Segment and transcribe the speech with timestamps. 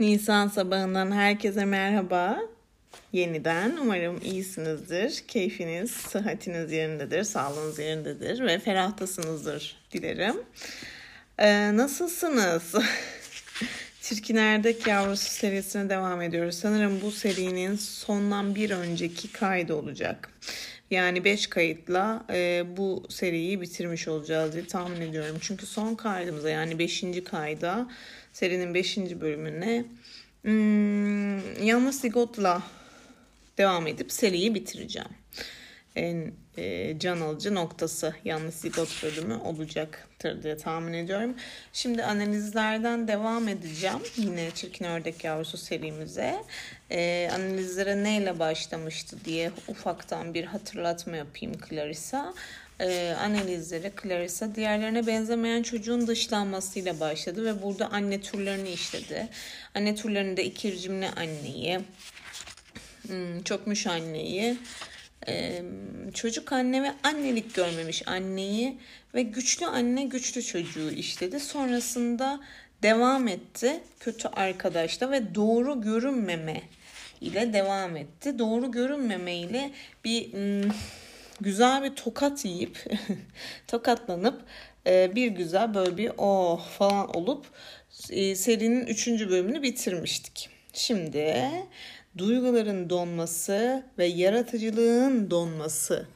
[0.00, 2.40] Nisan sabahından herkese merhaba.
[3.12, 5.24] Yeniden umarım iyisinizdir.
[5.28, 10.36] Keyfiniz, sıhhatiniz yerindedir, sağlığınız yerindedir ve ferahtasınızdır dilerim.
[11.38, 12.74] Ee, nasılsınız?
[14.02, 16.54] Çirkin Erdek Yavrusu serisine devam ediyoruz.
[16.54, 20.30] Sanırım bu serinin sondan bir önceki kaydı olacak.
[20.90, 25.36] Yani 5 kayıtla e, bu seriyi bitirmiş olacağız diye tahmin ediyorum.
[25.40, 27.04] Çünkü son kaydımıza yani 5.
[27.24, 27.88] kayda
[28.38, 28.98] serinin 5.
[28.98, 29.84] bölümüne
[30.42, 32.62] hmm, yalnız Sigot'la
[33.58, 35.08] devam edip seriyi bitireceğim.
[35.96, 41.34] En e, can alıcı noktası yalnız Sigot bölümü olacaktır diye tahmin ediyorum.
[41.72, 44.00] Şimdi analizlerden devam edeceğim.
[44.16, 46.42] Yine Çirkin Ördek Yavrusu serimize.
[46.90, 52.34] E, analizlere neyle başlamıştı diye ufaktan bir hatırlatma yapayım Clarissa
[52.80, 59.28] e, analizleri Clarissa diğerlerine benzemeyen çocuğun dışlanmasıyla başladı ve burada anne türlerini işledi.
[59.74, 61.80] Anne türlerinde ikircimli anneyi,
[63.06, 64.56] hmm, çökmüş anneyi,
[65.28, 65.62] e,
[66.14, 68.78] çocuk anne ve annelik görmemiş anneyi
[69.14, 71.40] ve güçlü anne güçlü çocuğu işledi.
[71.40, 72.40] Sonrasında
[72.82, 76.62] devam etti kötü arkadaşla ve doğru görünmeme
[77.20, 78.38] ile devam etti.
[78.38, 79.70] Doğru görünmeme ile
[80.04, 80.70] bir hmm,
[81.40, 82.84] güzel bir tokat yiyip
[83.66, 84.42] tokatlanıp
[84.86, 87.46] e, bir güzel böyle bir oh falan olup
[88.10, 90.50] e, serinin üçüncü bölümünü bitirmiştik.
[90.72, 91.50] Şimdi
[92.18, 96.06] duyguların donması ve yaratıcılığın donması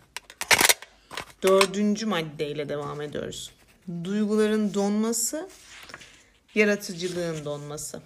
[1.43, 3.53] dördüncü maddeyle devam ediyoruz.
[4.05, 5.49] Duyguların donması,
[6.55, 8.03] yaratıcılığın donması.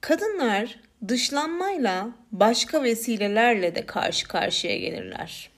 [0.00, 5.50] Kadınlar dışlanmayla başka vesilelerle de karşı karşıya gelirler.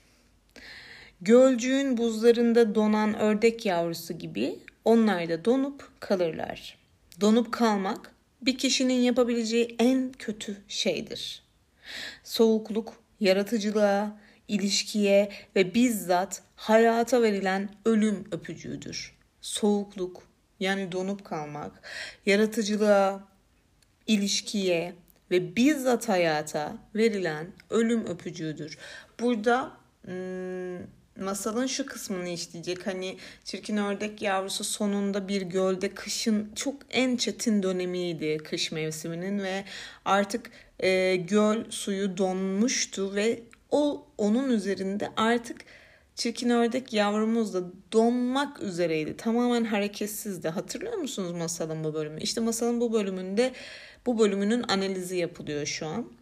[1.20, 6.78] Gölcüğün buzlarında donan ördek yavrusu gibi onlar da donup kalırlar.
[7.20, 11.42] Donup kalmak bir kişinin yapabileceği en kötü şeydir.
[12.24, 19.14] Soğukluk, yaratıcılığa, ilişkiye ve bizzat hayata verilen ölüm öpücüğüdür.
[19.40, 20.22] Soğukluk
[20.60, 21.82] yani donup kalmak,
[22.26, 23.28] yaratıcılığa,
[24.06, 24.94] ilişkiye
[25.30, 28.78] ve bizzat hayata verilen ölüm öpücüğüdür.
[29.20, 29.72] Burada
[31.20, 32.86] masalın şu kısmını işleyecek.
[32.86, 39.64] Hani çirkin ördek yavrusu sonunda bir gölde kışın çok en çetin dönemiydi kış mevsiminin ve
[40.04, 45.60] artık e, göl suyu donmuştu ve o onun üzerinde artık
[46.14, 49.16] çirkin ördek yavrumuz da donmak üzereydi.
[49.16, 50.48] Tamamen hareketsizdi.
[50.48, 52.20] Hatırlıyor musunuz masalın bu bölümü?
[52.20, 53.52] İşte masalın bu bölümünde
[54.06, 56.12] bu bölümünün analizi yapılıyor şu an.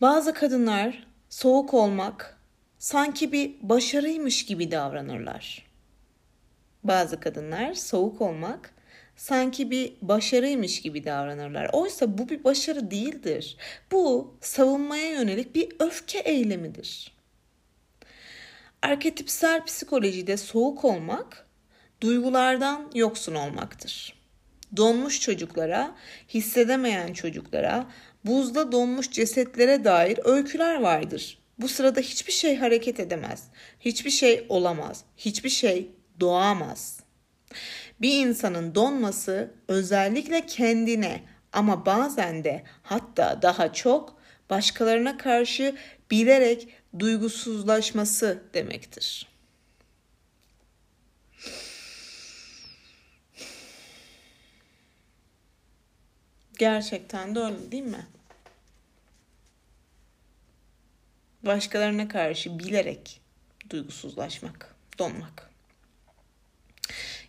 [0.00, 2.38] Bazı kadınlar soğuk olmak
[2.78, 5.66] sanki bir başarıymış gibi davranırlar.
[6.84, 8.74] Bazı kadınlar soğuk olmak
[9.16, 11.70] sanki bir başarıymış gibi davranırlar.
[11.72, 13.56] Oysa bu bir başarı değildir.
[13.92, 17.12] Bu savunmaya yönelik bir öfke eylemidir.
[18.82, 21.46] Arketipsel psikolojide soğuk olmak
[22.00, 24.20] duygulardan yoksun olmaktır.
[24.76, 25.96] Donmuş çocuklara,
[26.28, 27.86] hissedemeyen çocuklara,
[28.24, 31.38] buzda donmuş cesetlere dair öyküler vardır.
[31.58, 33.44] Bu sırada hiçbir şey hareket edemez.
[33.80, 35.04] Hiçbir şey olamaz.
[35.16, 35.90] Hiçbir şey
[36.20, 37.00] doğamaz.
[38.00, 41.22] Bir insanın donması özellikle kendine
[41.52, 45.76] ama bazen de hatta daha çok başkalarına karşı
[46.10, 46.68] bilerek
[46.98, 49.29] duygusuzlaşması demektir.
[56.60, 58.06] Gerçekten de öyle değil mi?
[61.42, 63.20] Başkalarına karşı bilerek
[63.70, 65.50] duygusuzlaşmak, donmak.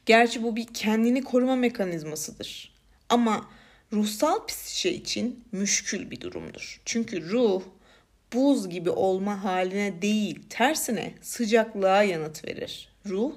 [0.06, 2.76] Gerçi bu bir kendini koruma mekanizmasıdır.
[3.10, 3.50] Ama
[3.94, 6.82] ruhsal psişe için müşkül bir durumdur.
[6.86, 7.64] Çünkü ruh
[8.34, 12.90] buz gibi olma haline değil, tersine sıcaklığa yanıt verir.
[13.06, 13.34] Ruh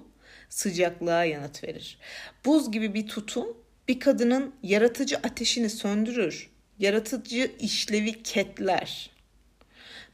[0.48, 1.98] sıcaklığa yanıt verir.
[2.44, 6.50] Buz gibi bir tutum bir kadının yaratıcı ateşini söndürür.
[6.78, 9.10] Yaratıcı işlevi ketler.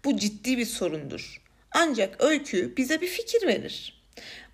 [0.05, 1.43] Bu ciddi bir sorundur.
[1.73, 4.03] Ancak öykü bize bir fikir verir.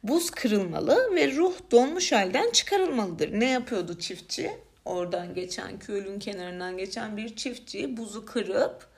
[0.03, 3.41] Buz kırılmalı ve ruh donmuş halden çıkarılmalıdır.
[3.41, 4.51] Ne yapıyordu çiftçi?
[4.85, 8.89] Oradan geçen, köyün kenarından geçen bir çiftçi buzu kırıp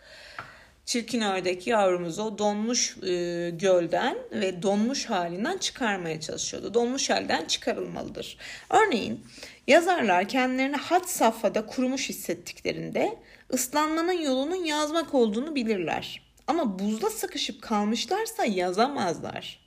[0.88, 6.75] çirkin ördek yavrumuzu o donmuş e, gölden ve donmuş halinden çıkarmaya çalışıyordu.
[6.75, 8.38] Donmuş halden çıkarılmalıdır.
[8.70, 9.25] Örneğin
[9.67, 13.19] yazarlar kendilerini had safhada kurumuş hissettiklerinde
[13.52, 16.23] ıslanmanın yolunun yazmak olduğunu bilirler.
[16.46, 19.61] Ama buzda sıkışıp kalmışlarsa yazamazlar.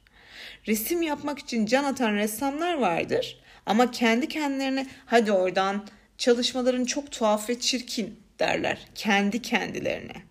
[0.67, 3.41] Resim yapmak için can atan ressamlar vardır.
[3.65, 5.85] Ama kendi kendilerine hadi oradan
[6.17, 8.77] çalışmaların çok tuhaf ve çirkin derler.
[8.95, 10.30] Kendi kendilerine.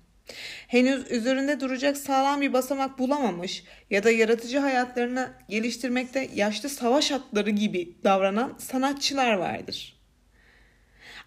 [0.69, 7.51] Henüz üzerinde duracak sağlam bir basamak bulamamış ya da yaratıcı hayatlarını geliştirmekte yaşlı savaş atları
[7.51, 10.01] gibi davranan sanatçılar vardır.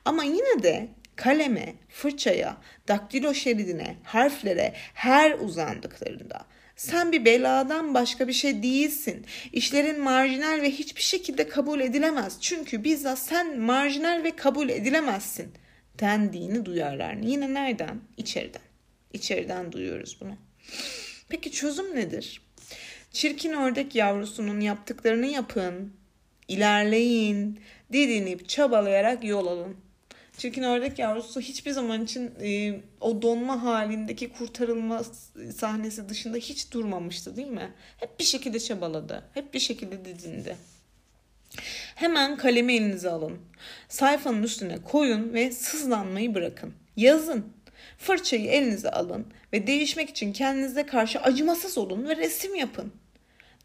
[0.06, 2.58] Ama yine de kaleme, fırçaya,
[2.88, 6.46] daktilo şeridine, harflere her uzandıklarında
[6.76, 9.26] sen bir beladan başka bir şey değilsin.
[9.54, 12.38] İşlerin marjinal ve hiçbir şekilde kabul edilemez.
[12.42, 15.54] Çünkü bizzat sen marjinal ve kabul edilemezsin
[16.00, 17.14] dendiğini duyarlar.
[17.14, 18.02] Yine nereden?
[18.18, 18.62] İçeriden.
[19.14, 20.38] İçeriden duyuyoruz bunu.
[21.30, 22.42] Peki çözüm nedir?
[23.12, 25.94] Çirkin ördek yavrusunun yaptıklarını yapın,
[26.48, 27.60] ilerleyin,
[27.92, 29.78] didinip çabalayarak yol alın.
[30.38, 35.04] Çirkin ördek yavrusu hiçbir zaman için e, o donma halindeki kurtarılma
[35.56, 37.74] sahnesi dışında hiç durmamıştı değil mi?
[37.98, 39.24] Hep bir şekilde çabaladı.
[39.34, 40.58] Hep bir şekilde didindi.
[41.96, 43.38] Hemen kalemi elinize alın.
[43.90, 46.74] Sayfanın üstüne koyun ve sızlanmayı bırakın.
[46.96, 47.54] Yazın.
[48.04, 52.94] Fırçayı elinize alın ve değişmek için kendinize karşı acımasız olun ve resim yapın.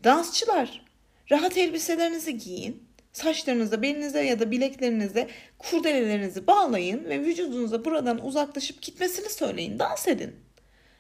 [0.05, 0.85] Dansçılar,
[1.31, 9.31] rahat elbiselerinizi giyin Saçlarınıza, belinize ya da bileklerinize kurdelelerinizi bağlayın ve vücudunuza buradan uzaklaşıp gitmesini
[9.31, 9.79] söyleyin.
[9.79, 10.37] Dans edin.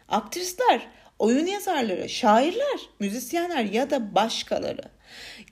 [0.08, 0.88] Aktrisler,
[1.18, 4.82] oyun yazarları, şairler, müzisyenler ya da başkaları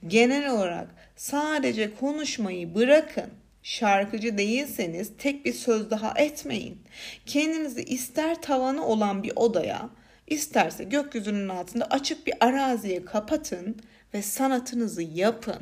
[0.07, 3.29] genel olarak sadece konuşmayı bırakın.
[3.67, 6.81] Şarkıcı değilseniz tek bir söz daha etmeyin.
[7.25, 9.89] Kendinizi ister tavanı olan bir odaya,
[10.27, 13.81] isterse gökyüzünün altında açık bir araziye kapatın
[14.13, 15.59] ve sanatınızı yapın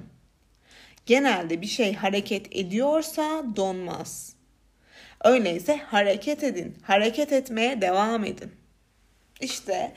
[1.06, 4.36] genelde bir şey hareket ediyorsa donmaz.
[5.24, 6.78] Öyleyse hareket edin.
[6.82, 8.52] Hareket etmeye devam edin.
[9.42, 9.94] İşte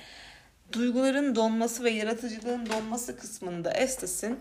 [0.73, 4.41] duyguların donması ve yaratıcılığın donması kısmında Estes'in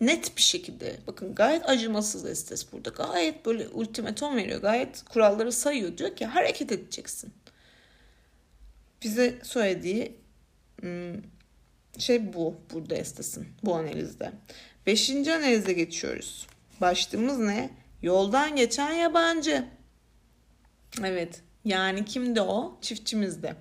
[0.00, 2.90] net bir şekilde bakın gayet acımasız Estes burada.
[2.90, 4.60] Gayet böyle ultimatom veriyor.
[4.60, 5.98] Gayet kuralları sayıyor.
[5.98, 7.32] Diyor ki hareket edeceksin.
[9.02, 10.16] Bize söylediği
[11.98, 14.32] şey bu burada Estes'in bu analizde.
[14.86, 16.46] Beşinci analize geçiyoruz.
[16.80, 17.70] Başlığımız ne?
[18.02, 19.64] Yoldan geçen yabancı.
[21.04, 22.78] Evet yani kimdi o?
[22.82, 23.54] Çiftçimizde.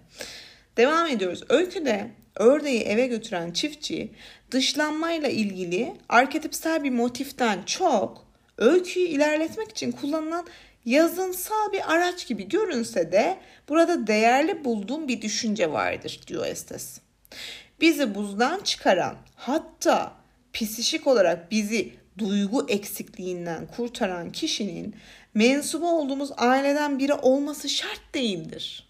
[0.77, 1.43] Devam ediyoruz.
[1.49, 4.11] Öyküde ördeği eve götüren çiftçi
[4.51, 10.47] dışlanmayla ilgili arketipsel bir motiften çok öyküyü ilerletmek için kullanılan
[10.85, 13.37] yazınsal bir araç gibi görünse de
[13.69, 16.99] burada değerli bulduğum bir düşünce vardır diyor Estes.
[17.81, 20.13] Bizi buzdan çıkaran hatta
[20.53, 24.95] psişik olarak bizi duygu eksikliğinden kurtaran kişinin
[25.33, 28.86] mensubu olduğumuz aileden biri olması şart değildir.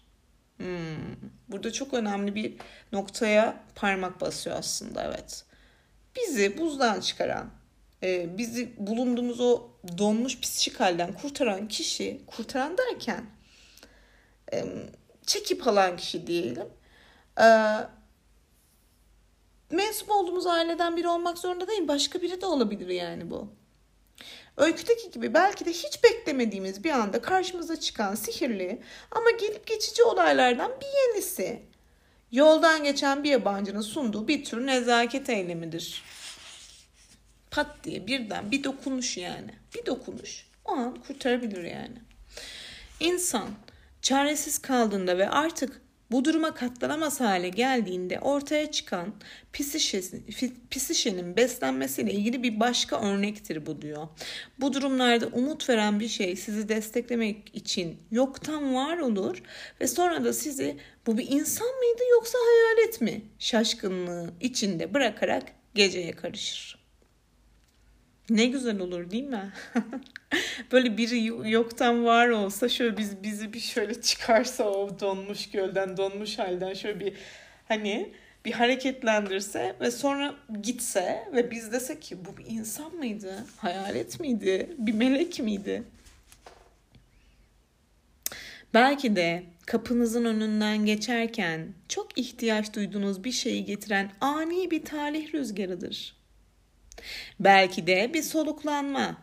[0.58, 1.16] Hmm,
[1.48, 2.54] burada çok önemli bir
[2.92, 5.44] noktaya parmak basıyor aslında evet.
[6.16, 7.50] Bizi buzdan çıkaran,
[8.02, 9.68] e, bizi bulunduğumuz o
[9.98, 13.26] donmuş psişik halden kurtaran kişi, kurtaran derken
[14.52, 14.64] e,
[15.26, 16.68] çekip alan kişi diyelim.
[17.40, 17.46] E,
[19.70, 21.88] mensup olduğumuz aileden biri olmak zorunda değil.
[21.88, 23.57] Başka biri de olabilir yani bu.
[24.58, 30.72] Öyküdeki gibi belki de hiç beklemediğimiz bir anda karşımıza çıkan sihirli ama gelip geçici olaylardan
[30.80, 31.62] bir yenisi.
[32.32, 36.02] Yoldan geçen bir yabancının sunduğu bir tür nezaket eylemidir.
[37.50, 39.50] Pat diye birden bir dokunuş yani.
[39.74, 40.46] Bir dokunuş.
[40.64, 41.96] O an kurtarabilir yani.
[43.00, 43.48] İnsan
[44.02, 49.14] çaresiz kaldığında ve artık bu duruma katlanamaz hale geldiğinde ortaya çıkan
[50.70, 54.08] psişenin beslenmesiyle ilgili bir başka örnektir bu diyor.
[54.60, 59.42] Bu durumlarda umut veren bir şey sizi desteklemek için yoktan var olur
[59.80, 65.42] ve sonra da sizi bu bir insan mıydı yoksa hayalet mi şaşkınlığı içinde bırakarak
[65.74, 66.77] geceye karışır.
[68.30, 69.52] Ne güzel olur değil mi?
[70.72, 76.38] Böyle biri yoktan var olsa şöyle biz bizi bir şöyle çıkarsa o donmuş gölden donmuş
[76.38, 77.12] halden şöyle bir
[77.68, 78.12] hani
[78.44, 83.44] bir hareketlendirse ve sonra gitse ve biz desek ki bu bir insan mıydı?
[83.56, 84.76] Hayalet miydi?
[84.78, 85.82] Bir melek miydi?
[88.74, 96.17] Belki de kapınızın önünden geçerken çok ihtiyaç duyduğunuz bir şeyi getiren ani bir talih rüzgarıdır.
[97.40, 99.16] Belki de bir soluklanma.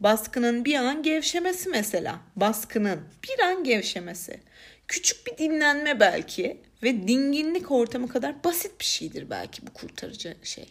[0.00, 2.20] Baskının bir an gevşemesi mesela.
[2.36, 4.40] Baskının bir an gevşemesi.
[4.88, 10.68] Küçük bir dinlenme belki ve dinginlik ortamı kadar basit bir şeydir belki bu kurtarıcı şey.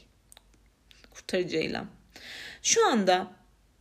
[1.11, 1.87] Kurtarıcı eylem.
[2.61, 3.31] Şu anda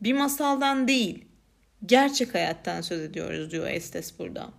[0.00, 1.24] bir masaldan değil,
[1.86, 4.50] gerçek hayattan söz ediyoruz diyor Estes burada.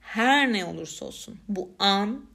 [0.00, 2.26] Her ne olursa olsun bu an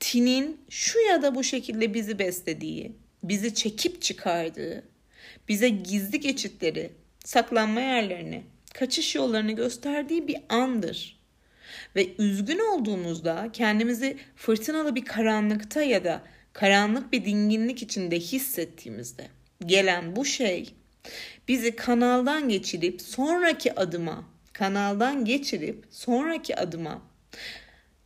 [0.00, 2.92] Tin'in şu ya da bu şekilde bizi beslediği,
[3.22, 4.82] bizi çekip çıkardığı,
[5.48, 6.90] bize gizli geçitleri,
[7.24, 8.42] saklanma yerlerini,
[8.74, 11.20] kaçış yollarını gösterdiği bir andır.
[11.96, 16.22] Ve üzgün olduğumuzda kendimizi fırtınalı bir karanlıkta ya da
[16.52, 19.26] karanlık bir dinginlik içinde hissettiğimizde
[19.66, 20.74] gelen bu şey
[21.48, 27.02] bizi kanaldan geçirip sonraki adıma, kanaldan geçirip sonraki adıma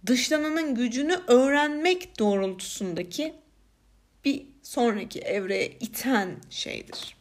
[0.07, 3.35] dışlananın gücünü öğrenmek doğrultusundaki
[4.65, 7.17] sonraki evreye iten şeydir.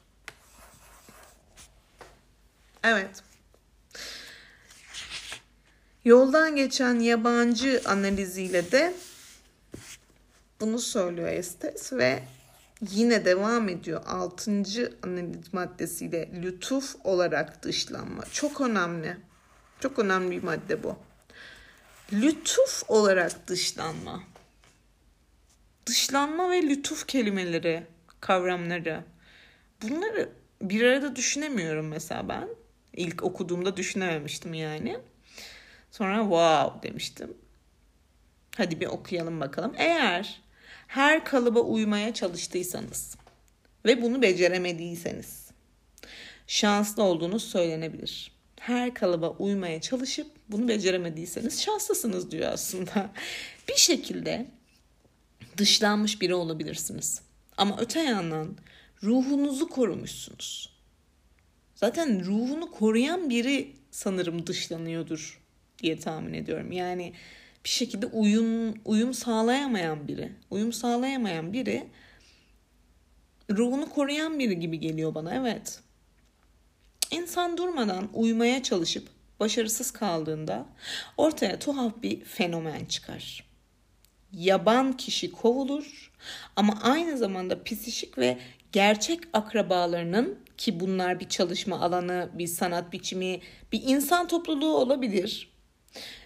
[2.84, 3.24] Evet.
[6.06, 8.94] Yoldan geçen yabancı analiziyle de
[10.60, 12.24] bunu söylüyor Estes ve
[12.92, 14.02] yine devam ediyor.
[14.06, 18.24] Altıncı analiz maddesiyle lütuf olarak dışlanma.
[18.32, 19.18] Çok önemli.
[19.80, 20.96] Çok önemli bir madde bu.
[22.14, 24.24] Lütuf olarak dışlanma.
[25.86, 27.84] Dışlanma ve lütuf kelimeleri,
[28.20, 29.04] kavramları.
[29.82, 30.30] Bunları
[30.62, 32.48] bir arada düşünemiyorum mesela ben.
[32.94, 34.98] İlk okuduğumda düşünememiştim yani.
[35.92, 37.38] Sonra wow demiştim.
[38.58, 39.74] Hadi bir okuyalım bakalım.
[39.78, 40.42] Eğer
[40.88, 43.16] her kalıba uymaya çalıştıysanız
[43.86, 45.52] ve bunu beceremediyseniz
[46.48, 48.32] şanslı olduğunuz söylenebilir.
[48.60, 53.10] Her kalıba uymaya çalışıp bunu beceremediyseniz şanslısınız diyor aslında.
[53.70, 54.46] Bir şekilde
[55.58, 57.22] dışlanmış biri olabilirsiniz.
[57.58, 58.58] Ama öte yandan
[59.04, 60.74] ruhunuzu korumuşsunuz.
[61.76, 65.42] Zaten ruhunu koruyan biri sanırım dışlanıyordur
[65.84, 66.72] diye tahmin ediyorum.
[66.72, 67.14] Yani
[67.64, 71.88] bir şekilde uyum uyum sağlayamayan biri, uyum sağlayamayan biri
[73.52, 75.36] ruhunu koruyan biri gibi geliyor bana.
[75.36, 75.80] Evet.
[77.12, 79.08] İnsan durmadan uyumaya çalışıp
[79.40, 80.66] başarısız kaldığında
[81.18, 83.53] ortaya tuhaf bir fenomen çıkar.
[84.34, 86.12] Yaban kişi kovulur
[86.56, 88.38] ama aynı zamanda psişik ve
[88.72, 93.40] gerçek akrabalarının ki bunlar bir çalışma alanı, bir sanat biçimi,
[93.72, 95.54] bir insan topluluğu olabilir.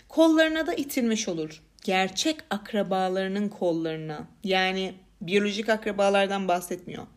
[0.10, 1.64] Kollarına da itilmiş olur.
[1.84, 4.28] Gerçek akrabalarının kollarına.
[4.44, 7.08] Yani biyolojik akrabalardan bahsetmiyor.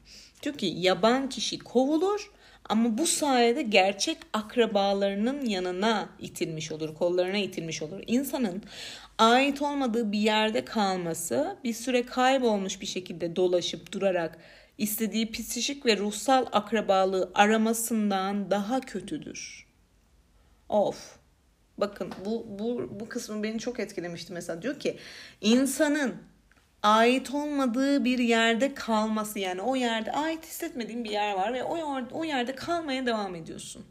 [0.59, 2.31] Ki yaban kişi kovulur
[2.69, 8.01] ama bu sayede gerçek akrabalarının yanına itilmiş olur, kollarına itilmiş olur.
[8.07, 8.63] İnsanın
[9.21, 14.39] ait olmadığı bir yerde kalması, bir süre kaybolmuş bir şekilde dolaşıp durarak
[14.79, 19.67] istediği psikik ve ruhsal akrabalığı aramasından daha kötüdür.
[20.69, 21.17] Of.
[21.79, 24.63] Bakın bu bu bu kısmı beni çok etkilemişti mesela.
[24.63, 24.99] Diyor ki
[25.41, 26.15] insanın
[26.83, 32.03] ait olmadığı bir yerde kalması yani o yerde ait hissetmediğin bir yer var ve o
[32.13, 33.87] o yerde kalmaya devam ediyorsun.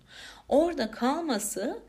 [0.48, 1.89] Orada kalması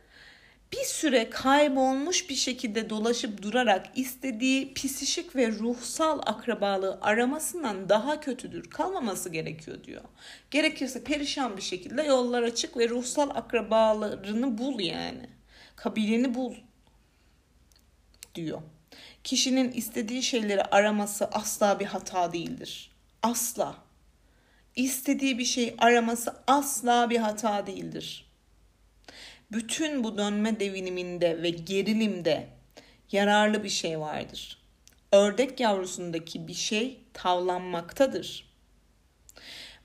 [0.73, 8.71] bir süre kaybolmuş bir şekilde dolaşıp durarak istediği psişik ve ruhsal akrabalığı aramasından daha kötüdür.
[8.71, 10.03] Kalmaması gerekiyor diyor.
[10.51, 15.29] Gerekirse perişan bir şekilde yollar açık ve ruhsal akrabalarını bul yani.
[15.77, 16.55] Kabileni bul
[18.35, 18.63] diyor.
[19.25, 22.91] Kişinin istediği şeyleri araması asla bir hata değildir.
[23.23, 23.75] Asla.
[24.77, 28.30] İstediği bir şey araması asla bir hata değildir
[29.53, 32.49] bütün bu dönme deviniminde ve gerilimde
[33.13, 34.59] yararlı bir şey vardır.
[35.13, 38.51] Ördek yavrusundaki bir şey tavlanmaktadır.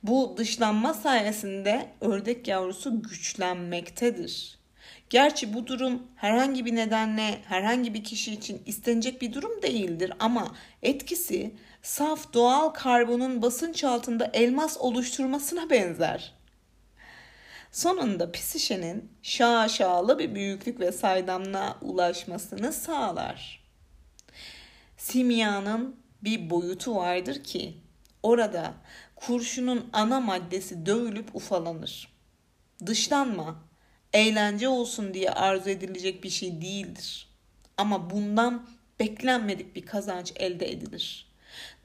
[0.03, 4.60] Bu dışlanma sayesinde ördek yavrusu güçlenmektedir.
[5.10, 10.55] Gerçi bu durum herhangi bir nedenle herhangi bir kişi için istenecek bir durum değildir ama
[10.84, 16.34] etkisi saf doğal karbonun basınç altında elmas oluşturmasına benzer.
[17.75, 23.63] Sonunda psişenin şaşalı bir büyüklük ve saydamlığa ulaşmasını sağlar.
[24.98, 27.77] Simyanın bir boyutu vardır ki
[28.24, 28.74] orada
[29.15, 32.13] kurşunun ana maddesi dövülüp ufalanır.
[32.86, 33.63] Dışlanma,
[34.13, 37.29] eğlence olsun diye arzu edilecek bir şey değildir.
[37.77, 41.32] Ama bundan beklenmedik bir kazanç elde edilir.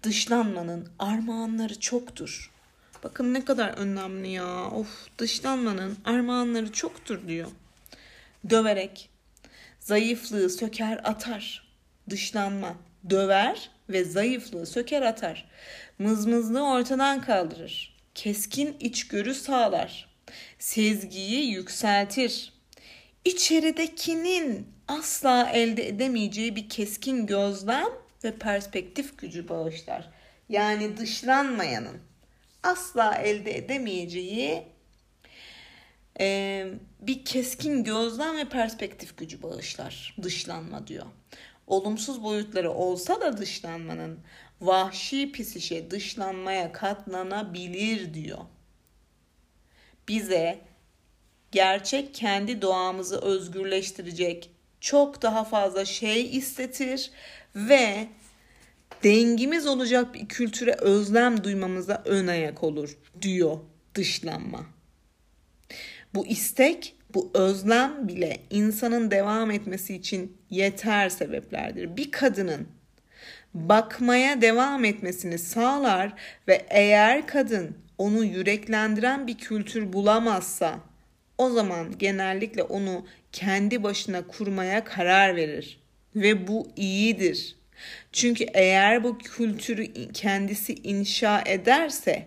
[0.02, 2.50] Dışlanmanın armağanları çoktur.
[3.04, 4.70] Bakın ne kadar önemli ya.
[4.70, 7.50] Of dışlanmanın armağanları çoktur diyor.
[8.50, 9.10] Döverek
[9.80, 11.70] zayıflığı söker atar.
[12.10, 12.74] Dışlanma
[13.10, 15.50] döver ve zayıflığı söker atar.
[15.98, 17.96] Mızmızlığı ortadan kaldırır.
[18.14, 20.08] Keskin içgörü sağlar.
[20.58, 22.52] Sezgiyi yükseltir.
[23.24, 27.88] İçeridekinin asla elde edemeyeceği bir keskin gözlem
[28.24, 30.10] ve perspektif gücü bağışlar.
[30.48, 32.09] Yani dışlanmayanın
[32.62, 34.62] asla elde edemeyeceği
[36.20, 36.66] e,
[37.00, 41.06] bir keskin gözlem ve perspektif gücü bağışlar dışlanma diyor.
[41.66, 44.18] Olumsuz boyutları olsa da dışlanmanın
[44.60, 48.38] vahşi pisişe dışlanmaya katlanabilir diyor.
[50.08, 50.58] Bize
[51.52, 54.50] gerçek kendi doğamızı özgürleştirecek
[54.80, 57.10] çok daha fazla şey istetir
[57.54, 58.08] ve
[59.04, 63.58] dengimiz olacak bir kültüre özlem duymamıza ön ayak olur diyor
[63.94, 64.66] dışlanma.
[66.14, 71.96] Bu istek, bu özlem bile insanın devam etmesi için yeter sebeplerdir.
[71.96, 72.68] Bir kadının
[73.54, 76.12] bakmaya devam etmesini sağlar
[76.48, 80.80] ve eğer kadın onu yüreklendiren bir kültür bulamazsa
[81.38, 85.80] o zaman genellikle onu kendi başına kurmaya karar verir
[86.16, 87.56] ve bu iyidir.
[88.12, 92.26] Çünkü eğer bu kültürü kendisi inşa ederse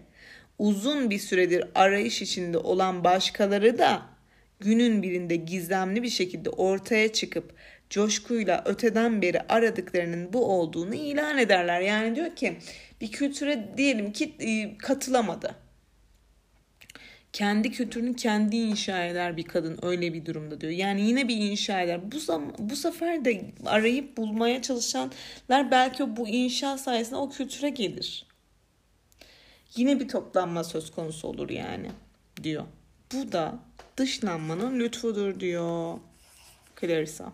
[0.59, 4.01] uzun bir süredir arayış içinde olan başkaları da
[4.59, 7.53] günün birinde gizemli bir şekilde ortaya çıkıp
[7.89, 11.81] coşkuyla öteden beri aradıklarının bu olduğunu ilan ederler.
[11.81, 12.57] Yani diyor ki
[13.01, 15.62] bir kültüre diyelim ki e, katılamadı.
[17.33, 20.71] Kendi kültürünü kendi inşa eder bir kadın öyle bir durumda diyor.
[20.71, 22.11] Yani yine bir inşa eder.
[22.11, 28.25] Bu zaman bu sefer de arayıp bulmaya çalışanlar belki bu inşa sayesinde o kültüre gelir.
[29.75, 31.91] Yine bir toplanma söz konusu olur yani
[32.43, 32.63] diyor.
[33.13, 33.59] Bu da
[33.97, 35.97] dışlanmanın lütfudur diyor
[36.81, 37.33] Clarissa.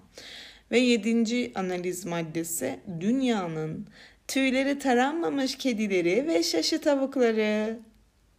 [0.72, 3.88] Ve yedinci analiz maddesi dünyanın
[4.28, 7.80] tüyleri taranmamış kedileri ve şaşı tavukları.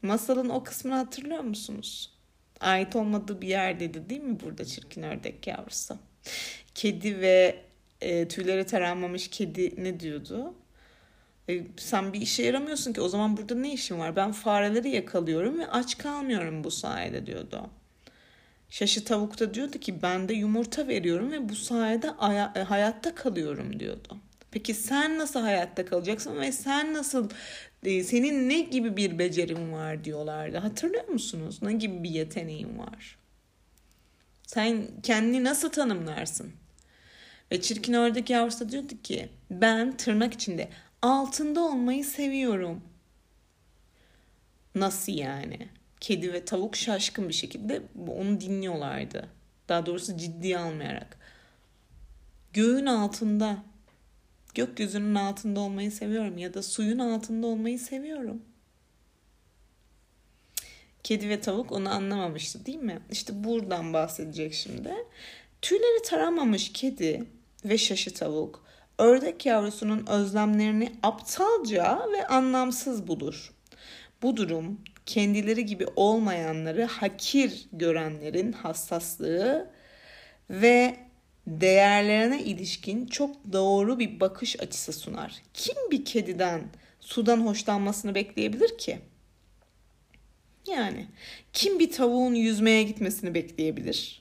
[0.02, 2.11] Masalın o kısmını hatırlıyor musunuz?
[2.61, 5.99] Ait olmadığı bir yer dedi değil mi burada çirkin ördek yavrusu?
[6.75, 7.62] Kedi ve
[8.00, 10.54] e, tüyleri taranmamış kedi ne diyordu?
[11.49, 14.16] E, sen bir işe yaramıyorsun ki o zaman burada ne işin var?
[14.16, 17.71] Ben fareleri yakalıyorum ve aç kalmıyorum bu sayede diyordu.
[18.71, 22.06] Şaşı tavuk da diyordu ki ben de yumurta veriyorum ve bu sayede
[22.56, 24.17] e, hayatta kalıyorum diyordu.
[24.50, 27.30] Peki sen nasıl hayatta kalacaksın ve sen nasıl
[27.84, 30.58] e, senin ne gibi bir becerin var diyorlardı.
[30.58, 31.58] Hatırlıyor musunuz?
[31.63, 33.19] Ne gibi bir yeteneğin var?
[34.47, 36.52] Sen kendini nasıl tanımlarsın?
[37.52, 40.69] Ve çirkin ördek yavrusu da diyordu ki ben tırnak içinde
[41.02, 42.80] altında olmayı seviyorum.
[44.75, 45.69] Nasıl yani?
[46.00, 49.28] Kedi ve tavuk şaşkın bir şekilde onu dinliyorlardı.
[49.69, 51.19] Daha doğrusu ciddiye almayarak.
[52.52, 53.56] Göğün altında,
[54.54, 58.43] gökyüzünün altında olmayı seviyorum ya da suyun altında olmayı seviyorum.
[61.02, 62.99] Kedi ve tavuk onu anlamamıştı değil mi?
[63.10, 64.95] İşte buradan bahsedecek şimdi.
[65.63, 67.25] Tüyleri taramamış kedi
[67.65, 68.65] ve şaşı tavuk
[68.99, 73.52] ördek yavrusunun özlemlerini aptalca ve anlamsız bulur.
[74.23, 79.71] Bu durum kendileri gibi olmayanları hakir görenlerin hassaslığı
[80.50, 80.97] ve
[81.50, 85.43] değerlerine ilişkin çok doğru bir bakış açısı sunar.
[85.54, 86.63] Kim bir kediden
[87.00, 88.99] sudan hoşlanmasını bekleyebilir ki?
[90.67, 91.06] Yani
[91.52, 94.21] kim bir tavuğun yüzmeye gitmesini bekleyebilir?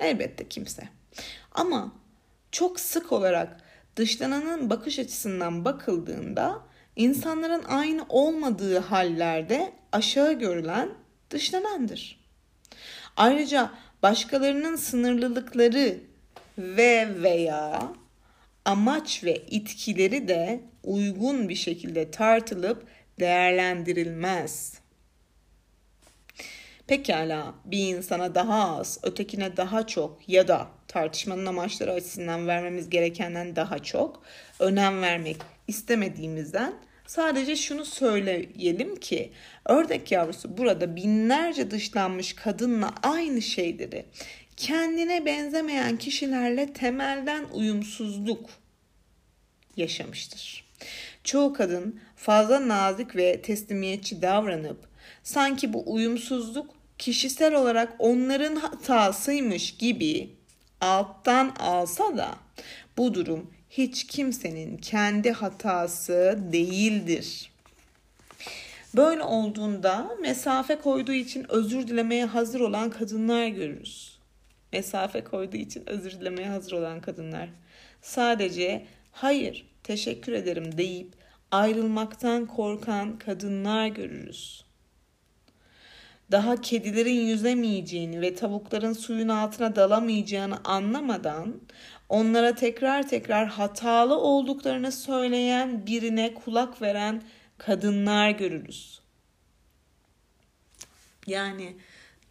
[0.00, 0.88] Elbette kimse.
[1.52, 1.92] Ama
[2.52, 3.60] çok sık olarak
[3.96, 6.62] dışlananın bakış açısından bakıldığında
[6.96, 10.88] insanların aynı olmadığı hallerde aşağı görülen
[11.30, 12.26] dışlanandır.
[13.16, 13.70] Ayrıca
[14.06, 15.98] başkalarının sınırlılıkları
[16.58, 17.92] ve veya
[18.64, 22.86] amaç ve itkileri de uygun bir şekilde tartılıp
[23.20, 24.74] değerlendirilmez.
[26.86, 33.56] Pekala bir insana daha az, ötekine daha çok ya da tartışmanın amaçları açısından vermemiz gerekenden
[33.56, 34.22] daha çok
[34.58, 35.36] önem vermek
[35.68, 36.74] istemediğimizden
[37.06, 39.32] sadece şunu söyleyelim ki
[39.64, 44.06] ördek yavrusu burada binlerce dışlanmış kadınla aynı şeyleri
[44.56, 48.50] kendine benzemeyen kişilerle temelden uyumsuzluk
[49.76, 50.66] yaşamıştır.
[51.24, 54.88] Çoğu kadın fazla nazik ve teslimiyetçi davranıp
[55.22, 60.30] sanki bu uyumsuzluk kişisel olarak onların hatasıymış gibi
[60.80, 62.34] alttan alsa da
[62.96, 67.50] bu durum hiç kimsenin kendi hatası değildir.
[68.96, 74.18] Böyle olduğunda mesafe koyduğu için özür dilemeye hazır olan kadınlar görürüz.
[74.72, 77.48] Mesafe koyduğu için özür dilemeye hazır olan kadınlar.
[78.02, 81.12] Sadece hayır, teşekkür ederim deyip
[81.50, 84.66] ayrılmaktan korkan kadınlar görürüz
[86.32, 91.60] daha kedilerin yüzemeyeceğini ve tavukların suyun altına dalamayacağını anlamadan
[92.08, 97.22] onlara tekrar tekrar hatalı olduklarını söyleyen birine kulak veren
[97.58, 99.00] kadınlar görürüz.
[101.26, 101.76] Yani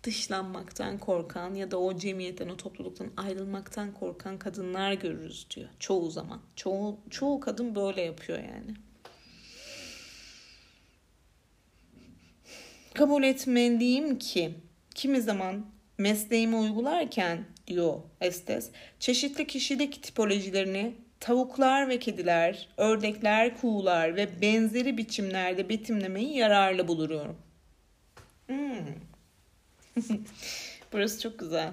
[0.03, 5.69] dışlanmaktan korkan ya da o cemiyetten, o topluluktan ayrılmaktan korkan kadınlar görürüz diyor.
[5.79, 6.41] Çoğu zaman.
[6.55, 8.75] Çoğu, çoğu kadın böyle yapıyor yani.
[12.93, 14.53] Kabul etmeliyim ki
[14.95, 15.65] kimi zaman
[15.97, 25.69] mesleğimi uygularken diyor Estes, çeşitli kişilik tipolojilerini tavuklar ve kediler, ördekler, kuğular ve benzeri biçimlerde
[25.69, 27.37] betimlemeyi yararlı buluyorum.
[28.47, 28.85] Hmm.
[30.93, 31.71] Burası çok güzel.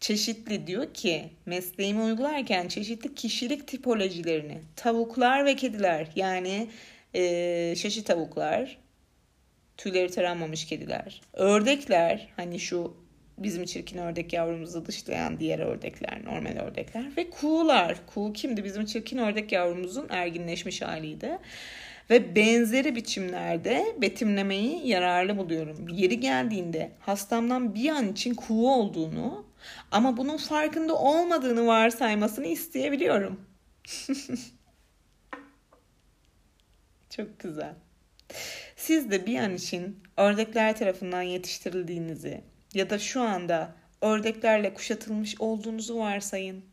[0.00, 6.68] Çeşitli diyor ki mesleğimi uygularken çeşitli kişilik tipolojilerini tavuklar ve kediler yani
[7.14, 8.78] e, şaşı tavuklar,
[9.76, 12.96] tüyleri taranmamış kediler, ördekler hani şu
[13.40, 17.96] bizim çirkin ördek yavrumuzu dışlayan diğer ördekler, normal ördekler ve kuğular.
[18.06, 18.64] Kuğu kimdi?
[18.64, 21.38] Bizim çirkin ördek yavrumuzun erginleşmiş haliydi.
[22.10, 25.88] Ve benzeri biçimlerde betimlemeyi yararlı buluyorum.
[25.88, 29.46] Yeri geldiğinde hastamdan bir an için kuğu olduğunu
[29.90, 33.40] ama bunun farkında olmadığını varsaymasını isteyebiliyorum.
[37.10, 37.74] Çok güzel.
[38.76, 42.40] Siz de bir an için ördekler tarafından yetiştirildiğinizi
[42.74, 46.64] ya da şu anda ördeklerle kuşatılmış olduğunuzu varsayın.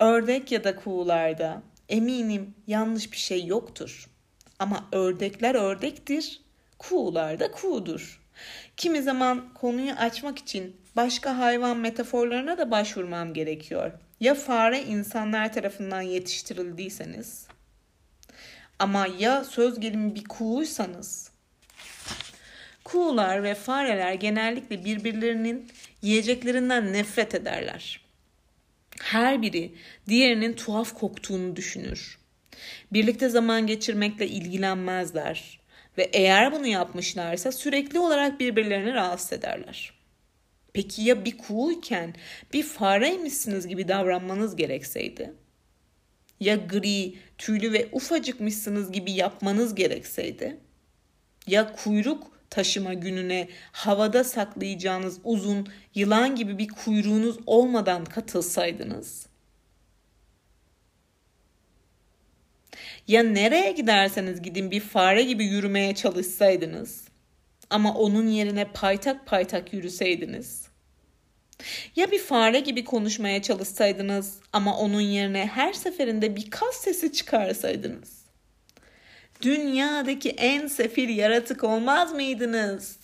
[0.00, 4.08] Ördek ya da kuğularda eminim yanlış bir şey yoktur.
[4.58, 6.40] Ama ördekler ördektir,
[6.78, 8.20] kuğular da kuğudur.
[8.76, 13.92] Kimi zaman konuyu açmak için başka hayvan metaforlarına da başvurmam gerekiyor.
[14.20, 17.46] Ya fare insanlar tarafından yetiştirildiyseniz
[18.78, 21.30] ama ya söz gelimi bir kuğuysanız
[22.92, 25.68] Kuğular ve fareler genellikle birbirlerinin
[26.02, 28.00] yiyeceklerinden nefret ederler.
[29.02, 29.74] Her biri
[30.08, 32.18] diğerinin tuhaf koktuğunu düşünür.
[32.92, 35.60] Birlikte zaman geçirmekle ilgilenmezler
[35.98, 39.92] ve eğer bunu yapmışlarsa sürekli olarak birbirlerini rahatsız ederler.
[40.72, 42.14] Peki ya bir kuğuyken
[42.52, 45.32] bir fareymişsiniz gibi davranmanız gerekseydi?
[46.40, 50.56] Ya gri, tüylü ve ufacıkmışsınız gibi yapmanız gerekseydi?
[51.46, 59.26] Ya kuyruk taşıma gününe havada saklayacağınız uzun yılan gibi bir kuyruğunuz olmadan katılsaydınız?
[63.08, 67.04] Ya nereye giderseniz gidin bir fare gibi yürümeye çalışsaydınız
[67.70, 70.68] ama onun yerine paytak paytak yürüseydiniz?
[71.96, 78.17] Ya bir fare gibi konuşmaya çalışsaydınız ama onun yerine her seferinde bir kas sesi çıkarsaydınız?
[79.42, 82.98] Dünyadaki en sefil yaratık olmaz mıydınız?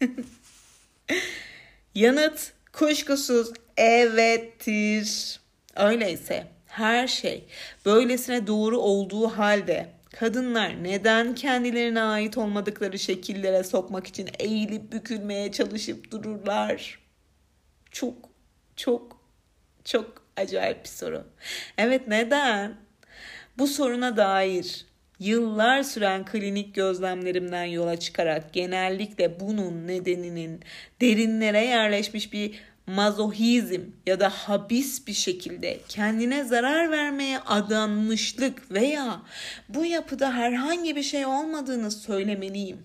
[1.94, 5.40] Yanıt kuşkusuz evettir.
[5.76, 7.44] Öyleyse her şey
[7.86, 16.10] böylesine doğru olduğu halde kadınlar neden kendilerine ait olmadıkları şekillere sokmak için eğilip bükülmeye çalışıp
[16.10, 16.98] dururlar?
[17.90, 18.14] Çok
[18.76, 19.20] çok
[19.84, 21.24] çok acayip bir soru.
[21.78, 22.76] Evet neden?
[23.58, 24.86] Bu soruna dair
[25.24, 30.60] Yıllar süren klinik gözlemlerimden yola çıkarak genellikle bunun nedeninin
[31.00, 39.22] derinlere yerleşmiş bir mazohizm ya da habis bir şekilde kendine zarar vermeye adanmışlık veya
[39.68, 42.82] bu yapıda herhangi bir şey olmadığını söylemeliyim.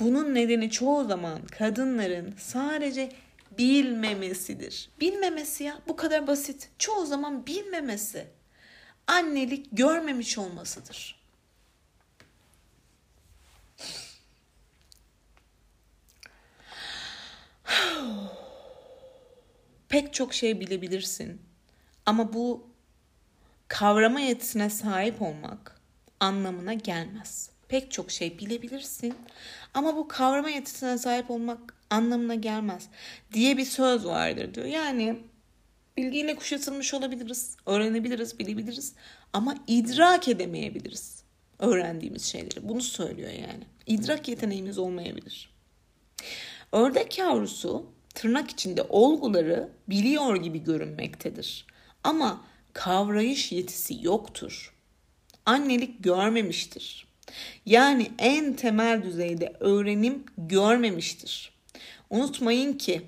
[0.00, 3.12] Bunun nedeni çoğu zaman kadınların sadece
[3.58, 4.88] bilmemesidir.
[5.00, 6.68] Bilmemesi ya bu kadar basit.
[6.78, 8.26] Çoğu zaman bilmemesi
[9.06, 11.22] annelik görmemiş olmasıdır.
[19.88, 21.42] Pek çok şey bilebilirsin.
[22.06, 22.66] Ama bu
[23.68, 25.80] kavrama yetisine sahip olmak
[26.20, 27.50] anlamına gelmez.
[27.68, 29.14] Pek çok şey bilebilirsin
[29.74, 32.88] ama bu kavrama yetisine sahip olmak anlamına gelmez
[33.32, 34.66] diye bir söz vardır diyor.
[34.66, 35.20] Yani
[35.96, 38.94] Bilgiyle kuşatılmış olabiliriz, öğrenebiliriz, bilebiliriz
[39.32, 41.22] ama idrak edemeyebiliriz
[41.62, 42.68] öğrendiğimiz şeyleri.
[42.68, 43.64] Bunu söylüyor yani.
[43.86, 45.52] İdrak yeteneğimiz olmayabilir.
[46.72, 51.66] Ördek yavrusu tırnak içinde olguları biliyor gibi görünmektedir.
[52.04, 54.74] Ama kavrayış yetisi yoktur.
[55.46, 57.06] Annelik görmemiştir.
[57.66, 61.52] Yani en temel düzeyde öğrenim görmemiştir.
[62.10, 63.02] Unutmayın ki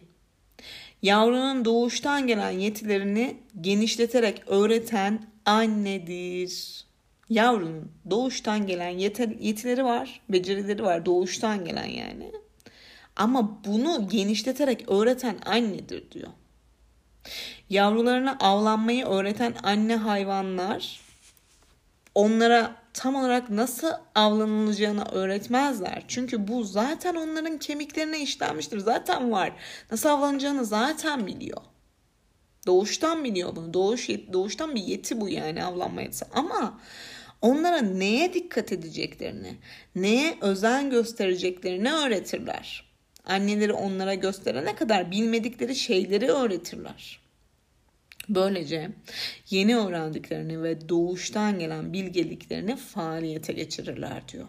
[1.04, 6.84] yavrunun doğuştan gelen yetilerini genişleterek öğreten annedir.
[7.28, 8.98] Yavrunun doğuştan gelen
[9.40, 12.32] yetileri var, becerileri var doğuştan gelen yani.
[13.16, 16.28] Ama bunu genişleterek öğreten annedir diyor.
[17.70, 21.00] Yavrularına avlanmayı öğreten anne hayvanlar
[22.14, 26.04] onlara tam olarak nasıl avlanılacağını öğretmezler.
[26.08, 28.78] Çünkü bu zaten onların kemiklerine işlenmiştir.
[28.78, 29.52] Zaten var.
[29.90, 31.60] Nasıl avlanacağını zaten biliyor.
[32.66, 33.74] Doğuştan biliyor bunu.
[33.74, 36.24] Doğuş, doğuştan bir yeti bu yani avlanma yetisi.
[36.34, 36.80] Ama
[37.42, 39.56] onlara neye dikkat edeceklerini,
[39.94, 42.94] neye özen göstereceklerini öğretirler.
[43.24, 47.23] Anneleri onlara gösterene kadar bilmedikleri şeyleri öğretirler.
[48.28, 48.90] Böylece
[49.50, 54.48] yeni öğrendiklerini ve doğuştan gelen bilgeliklerini faaliyete geçirirler diyor.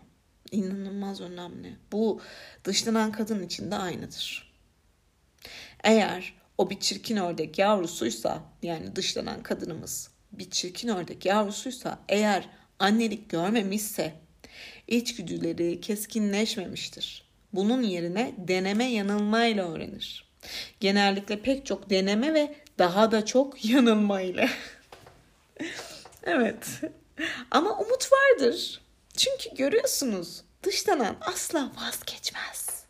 [0.51, 1.75] İnanılmaz önemli.
[1.91, 2.21] Bu
[2.63, 4.55] dışlanan kadın için de aynıdır.
[5.83, 13.29] Eğer o bir çirkin ördek yavrusuysa yani dışlanan kadınımız bir çirkin ördek yavrusuysa eğer annelik
[13.29, 14.13] görmemişse
[14.87, 17.25] içgüdüleri keskinleşmemiştir.
[17.53, 20.25] Bunun yerine deneme yanılmayla öğrenir.
[20.79, 24.49] Genellikle pek çok deneme ve daha da çok yanılmayla.
[26.23, 26.81] evet.
[27.51, 28.81] Ama umut vardır.
[29.17, 32.85] Çünkü görüyorsunuz dışlanan asla vazgeçmez.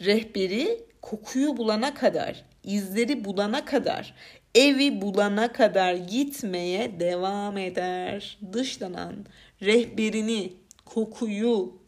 [0.00, 4.14] Rehberi kokuyu bulana kadar, izleri bulana kadar,
[4.54, 8.38] evi bulana kadar gitmeye devam eder.
[8.52, 9.26] Dışlanan
[9.62, 10.52] rehberini,
[10.84, 11.78] kokuyu,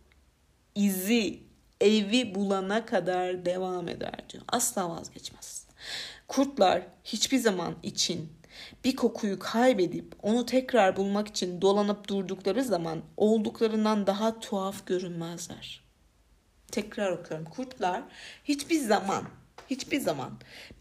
[0.75, 1.41] izi,
[1.81, 4.45] evi bulana kadar devam eder diyor.
[4.49, 5.60] Asla vazgeçmez.
[6.31, 8.33] Kurtlar hiçbir zaman için
[8.85, 15.85] bir kokuyu kaybedip onu tekrar bulmak için dolanıp durdukları zaman olduklarından daha tuhaf görünmezler.
[16.73, 17.47] Tekrar okuyorum.
[17.47, 18.03] Kurtlar
[18.45, 19.25] hiçbir zaman,
[19.71, 20.31] hiçbir zaman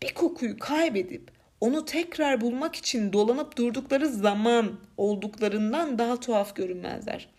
[0.01, 1.31] bir kokuyu kaybedip
[1.61, 7.29] onu tekrar bulmak için dolanıp durdukları zaman olduklarından daha tuhaf görünmezler.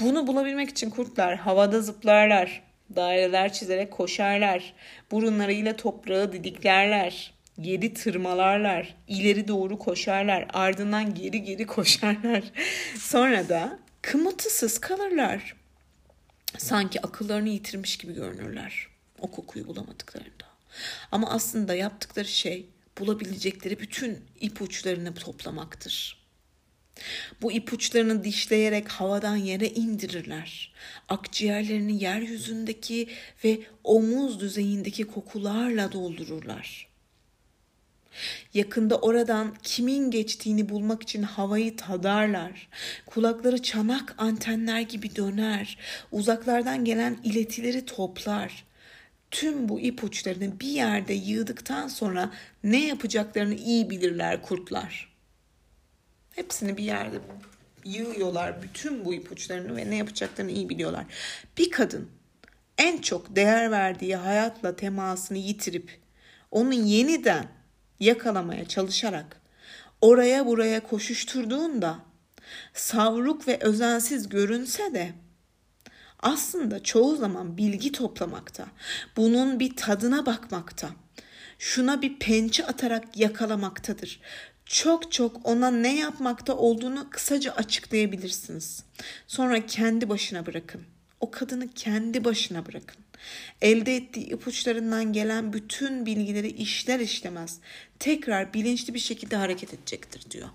[0.00, 2.63] Bunu bulabilmek için kurtlar havada zıplarlar,
[2.96, 4.74] daireler çizerek koşarlar,
[5.10, 12.44] burunlarıyla toprağı didiklerler, geri tırmalarlar, ileri doğru koşarlar, ardından geri geri koşarlar.
[12.98, 15.56] Sonra da kımıltısız kalırlar.
[16.58, 20.44] Sanki akıllarını yitirmiş gibi görünürler o kokuyu bulamadıklarında.
[21.12, 22.66] Ama aslında yaptıkları şey
[22.98, 26.23] bulabilecekleri bütün ipuçlarını toplamaktır.
[27.42, 30.72] Bu ipuçlarını dişleyerek havadan yere indirirler.
[31.08, 33.08] Akciğerlerini yeryüzündeki
[33.44, 36.88] ve omuz düzeyindeki kokularla doldururlar.
[38.54, 42.68] Yakında oradan kimin geçtiğini bulmak için havayı tadarlar.
[43.06, 45.78] Kulakları çanak antenler gibi döner.
[46.12, 48.64] Uzaklardan gelen iletileri toplar.
[49.30, 52.30] Tüm bu ipuçlarını bir yerde yığdıktan sonra
[52.64, 55.13] ne yapacaklarını iyi bilirler kurtlar.''
[56.36, 57.18] Hepsini bir yerde
[57.84, 61.04] yığıyorlar bütün bu ipuçlarını ve ne yapacaklarını iyi biliyorlar.
[61.58, 62.10] Bir kadın
[62.78, 66.00] en çok değer verdiği hayatla temasını yitirip
[66.50, 67.48] onu yeniden
[68.00, 69.40] yakalamaya çalışarak
[70.00, 71.98] oraya buraya koşuşturduğunda
[72.74, 75.12] savruk ve özensiz görünse de
[76.22, 78.66] aslında çoğu zaman bilgi toplamakta,
[79.16, 80.90] bunun bir tadına bakmakta,
[81.64, 84.20] şuna bir pençe atarak yakalamaktadır
[84.66, 88.84] çok çok ona ne yapmakta olduğunu kısaca açıklayabilirsiniz.
[89.26, 90.82] Sonra kendi başına bırakın.
[91.20, 92.96] O kadını kendi başına bırakın.
[93.62, 97.58] Elde ettiği ipuçlarından gelen bütün bilgileri işler işlemez
[97.98, 100.48] tekrar bilinçli bir şekilde hareket edecektir diyor.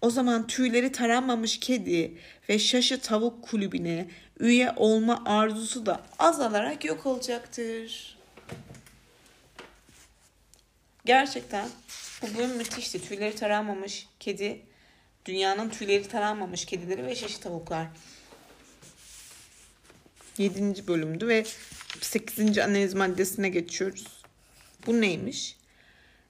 [0.00, 4.08] O zaman tüyleri taranmamış kedi ve şaşı tavuk kulübüne
[4.40, 8.19] üye olma arzusu da azalarak yok olacaktır.
[11.04, 11.68] Gerçekten
[12.22, 13.08] bu bölüm müthişti.
[13.08, 14.62] Tüyleri taranmamış kedi,
[15.24, 17.86] dünyanın tüyleri taranmamış kedileri ve şaşı tavuklar.
[20.38, 20.86] 7.
[20.86, 21.44] bölümdü ve
[22.00, 22.58] 8.
[22.58, 24.06] analiz maddesine geçiyoruz.
[24.86, 25.56] Bu neymiş?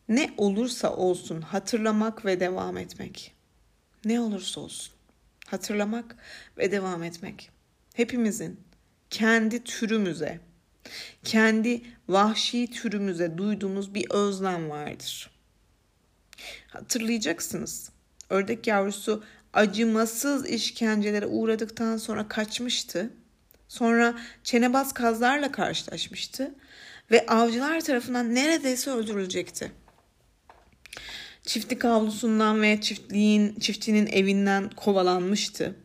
[0.08, 3.34] Ne olursa olsun hatırlamak ve devam etmek.
[4.04, 4.94] Ne olursa olsun
[5.46, 6.16] hatırlamak
[6.58, 7.50] ve devam etmek.
[7.94, 8.60] Hepimizin
[9.10, 10.40] kendi türümüze,
[11.24, 15.30] kendi vahşi türümüze duyduğumuz bir özlem vardır.
[16.68, 17.90] Hatırlayacaksınız.
[18.30, 23.10] Ördek yavrusu acımasız işkencelere uğradıktan sonra kaçmıştı.
[23.68, 26.54] Sonra çenebaz kazlarla karşılaşmıştı
[27.10, 29.72] ve avcılar tarafından neredeyse öldürülecekti.
[31.42, 35.76] Çiftlik avlusundan ve çiftliğin çiftçinin evinden kovalanmıştı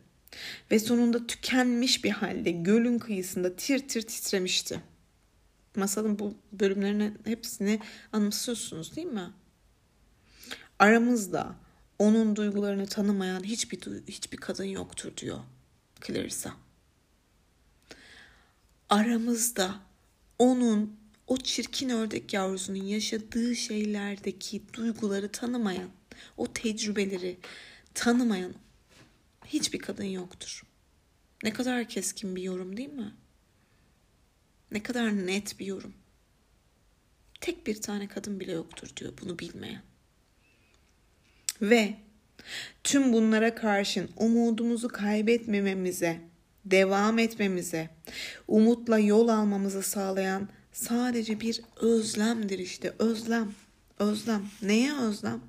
[0.70, 4.80] ve sonunda tükenmiş bir halde gölün kıyısında tir tir titremişti.
[5.76, 7.80] Masalın bu bölümlerinin hepsini
[8.12, 9.30] anımsıyorsunuz değil mi?
[10.78, 11.54] Aramızda
[11.98, 15.38] onun duygularını tanımayan hiçbir hiçbir kadın yoktur diyor
[16.06, 16.54] Clarissa.
[18.88, 19.74] Aramızda
[20.38, 25.90] onun o çirkin ördek yavrusunun yaşadığı şeylerdeki duyguları tanımayan,
[26.36, 27.38] o tecrübeleri
[27.94, 28.54] tanımayan
[29.44, 30.62] hiçbir kadın yoktur.
[31.42, 33.12] Ne kadar keskin bir yorum değil mi?
[34.72, 35.94] Ne kadar net bir yorum.
[37.40, 39.82] Tek bir tane kadın bile yoktur diyor bunu bilmeyen.
[41.62, 41.94] Ve
[42.84, 46.20] tüm bunlara karşın umudumuzu kaybetmememize,
[46.64, 47.90] devam etmemize,
[48.48, 53.54] umutla yol almamızı sağlayan sadece bir özlemdir işte özlem.
[53.98, 54.46] Özlem.
[54.62, 55.40] Neye özlem?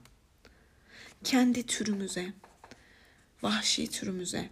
[1.24, 2.34] Kendi türümüze,
[3.42, 4.50] vahşi türümüze,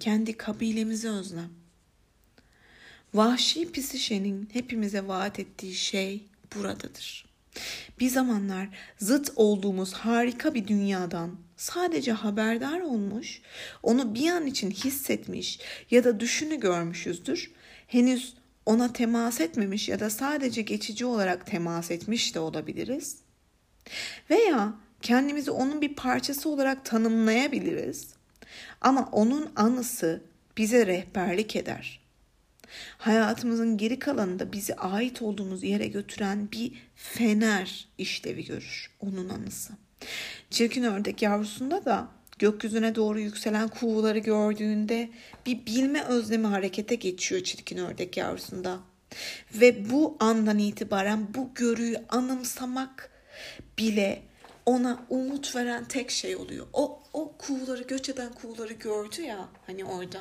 [0.00, 1.57] kendi kabilemize özlem.
[3.14, 7.28] Vahşi psişenin hepimize vaat ettiği şey buradadır.
[8.00, 8.68] Bir zamanlar
[8.98, 13.42] zıt olduğumuz harika bir dünyadan sadece haberdar olmuş,
[13.82, 17.50] onu bir an için hissetmiş ya da düşünü görmüşüzdür.
[17.86, 18.34] Henüz
[18.66, 23.16] ona temas etmemiş ya da sadece geçici olarak temas etmiş de olabiliriz.
[24.30, 28.08] Veya kendimizi onun bir parçası olarak tanımlayabiliriz.
[28.80, 30.22] Ama onun anısı
[30.56, 32.07] bize rehberlik eder.
[32.98, 39.72] Hayatımızın geri kalanında bizi ait olduğumuz yere götüren bir fener işlevi görür onun anısı.
[40.50, 45.10] Çirkin ördek yavrusunda da gökyüzüne doğru yükselen kuğuları gördüğünde
[45.46, 48.78] bir bilme özlemi harekete geçiyor çirkin ördek yavrusunda.
[49.54, 53.10] Ve bu andan itibaren bu görüyü anımsamak
[53.78, 54.22] bile
[54.66, 56.66] ona umut veren tek şey oluyor.
[56.72, 60.18] O, o kuğuları, göç eden kuğuları gördü ya hani orada.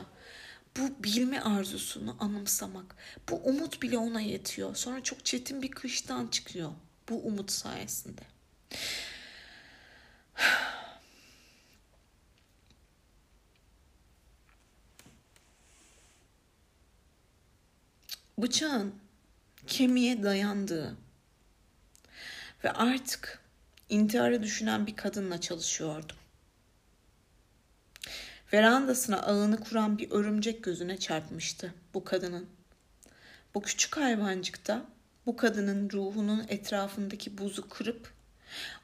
[0.77, 2.95] Bu bilme arzusunu anımsamak.
[3.29, 4.75] Bu umut bile ona yetiyor.
[4.75, 6.71] Sonra çok çetin bir kıştan çıkıyor.
[7.09, 8.21] Bu umut sayesinde.
[18.37, 18.95] Bıçağın
[19.67, 20.97] kemiğe dayandığı
[22.63, 23.39] ve artık
[23.89, 26.17] intihara düşünen bir kadınla çalışıyordum.
[28.53, 32.45] Verandasına ağını kuran bir örümcek gözüne çarpmıştı bu kadının.
[33.55, 34.85] Bu küçük hayvancıkta
[35.25, 38.13] bu kadının ruhunun etrafındaki buzu kırıp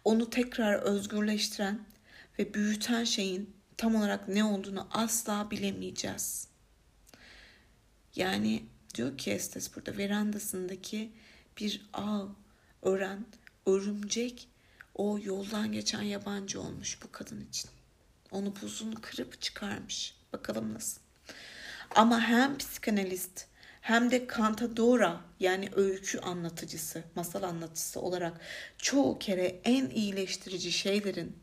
[0.03, 1.79] onu tekrar özgürleştiren
[2.39, 6.47] ve büyüten şeyin tam olarak ne olduğunu asla bilemeyeceğiz.
[8.15, 8.63] Yani
[8.95, 11.11] diyor ki Estes burada verandasındaki
[11.57, 12.25] bir ağ
[12.81, 13.25] ören
[13.65, 14.47] örümcek
[14.95, 17.69] o yoldan geçen yabancı olmuş bu kadın için.
[18.33, 20.15] Onu buzunu kırıp çıkarmış.
[20.33, 21.01] Bakalım nasıl.
[21.95, 23.45] Ama hem psikanalist
[23.81, 28.33] hem de kantadora yani öykü anlatıcısı, masal anlatıcısı olarak
[28.77, 31.37] çoğu kere en iyileştirici şeylerin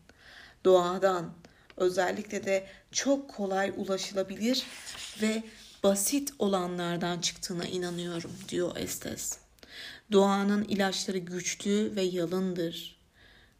[0.64, 1.34] doğadan
[1.76, 4.66] özellikle de çok kolay ulaşılabilir
[5.22, 5.42] ve
[5.82, 9.38] basit olanlardan çıktığına inanıyorum diyor Estes.
[10.12, 13.00] Doğanın ilaçları güçlü ve yalındır.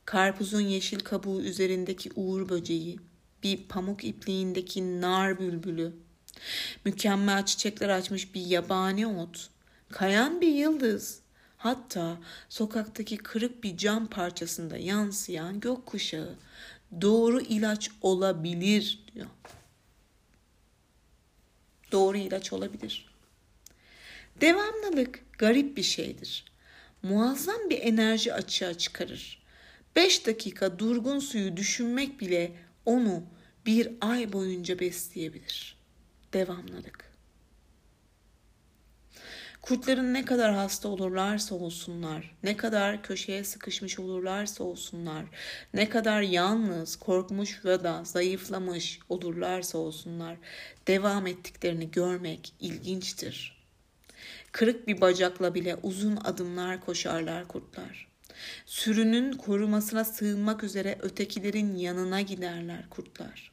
[0.05, 2.99] Karpuzun yeşil kabuğu üzerindeki uğur böceği,
[3.43, 5.93] bir pamuk ipliğindeki nar bülbülü,
[6.85, 9.51] mükemmel çiçekler açmış bir yabani ot,
[9.89, 11.21] kayan bir yıldız,
[11.57, 16.35] hatta sokaktaki kırık bir cam parçasında yansıyan gökkuşağı
[17.01, 19.27] doğru ilaç olabilir diyor.
[21.93, 23.11] Doğru ilaç olabilir.
[24.41, 26.45] Devamlılık garip bir şeydir.
[27.03, 29.43] Muazzam bir enerji açığa çıkarır.
[29.97, 32.53] Beş dakika durgun suyu düşünmek bile
[32.87, 33.25] onu
[33.67, 35.77] bir ay boyunca besleyebilir.
[36.33, 37.11] Devamlılık.
[39.63, 45.25] Kurtların ne kadar hasta olurlarsa olsunlar, ne kadar köşeye sıkışmış olurlarsa olsunlar,
[45.75, 50.37] ne kadar yalnız, korkmuş ya da zayıflamış olurlarsa olsunlar,
[50.87, 53.61] devam ettiklerini görmek ilginçtir.
[54.53, 58.10] Kırık bir bacakla bile uzun adımlar koşarlar kurtlar.
[58.67, 63.51] Sürünün korumasına sığınmak üzere ötekilerin yanına giderler kurtlar.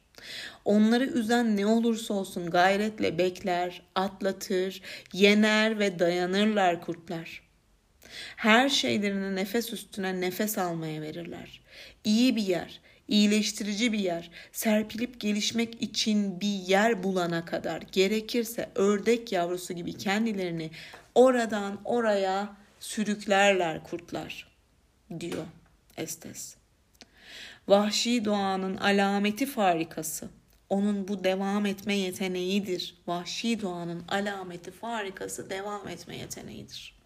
[0.64, 7.42] Onları üzen ne olursa olsun gayretle bekler, atlatır, yener ve dayanırlar kurtlar.
[8.36, 11.60] Her şeylerini nefes üstüne nefes almaya verirler.
[12.04, 19.32] İyi bir yer, iyileştirici bir yer, serpilip gelişmek için bir yer bulana kadar gerekirse ördek
[19.32, 20.70] yavrusu gibi kendilerini
[21.14, 24.47] oradan oraya sürüklerler kurtlar
[25.20, 25.44] diyor
[25.96, 26.56] Estes.
[27.68, 30.28] Vahşi doğanın alameti farikası.
[30.68, 32.94] Onun bu devam etme yeteneğidir.
[33.06, 36.98] Vahşi doğanın alameti farikası devam etme yeteneğidir.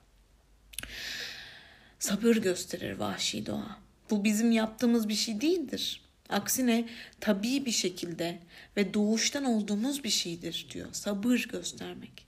[1.99, 3.79] Sabır gösterir vahşi doğa.
[4.11, 6.01] Bu bizim yaptığımız bir şey değildir.
[6.29, 6.89] Aksine
[7.21, 8.39] tabii bir şekilde
[8.77, 10.89] ve doğuştan olduğumuz bir şeydir diyor.
[10.93, 12.27] Sabır göstermek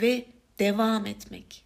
[0.00, 0.26] ve
[0.58, 1.64] devam etmek.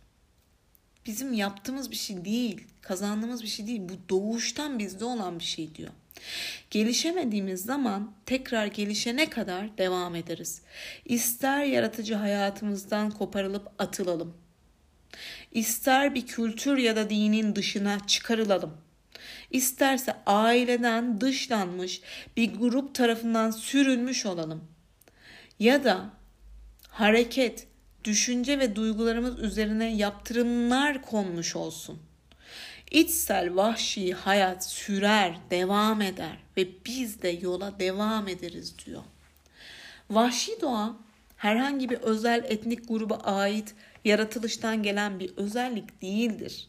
[1.07, 3.83] Bizim yaptığımız bir şey değil, kazandığımız bir şey değil.
[3.89, 5.91] Bu doğuştan bizde olan bir şey diyor.
[6.71, 10.63] Gelişemediğimiz zaman tekrar gelişene kadar devam ederiz.
[11.05, 14.37] İster yaratıcı hayatımızdan koparılıp atılalım.
[15.53, 18.77] İster bir kültür ya da dinin dışına çıkarılalım.
[19.51, 22.01] İsterse aileden dışlanmış
[22.37, 24.65] bir grup tarafından sürülmüş olalım.
[25.59, 26.11] Ya da
[26.89, 27.67] hareket,
[28.07, 31.99] düşünce ve duygularımız üzerine yaptırımlar konmuş olsun.
[32.91, 39.03] İçsel vahşi hayat sürer, devam eder ve biz de yola devam ederiz diyor.
[40.11, 40.97] Vahşi doğa
[41.37, 46.69] herhangi bir özel etnik gruba ait yaratılıştan gelen bir özellik değildir.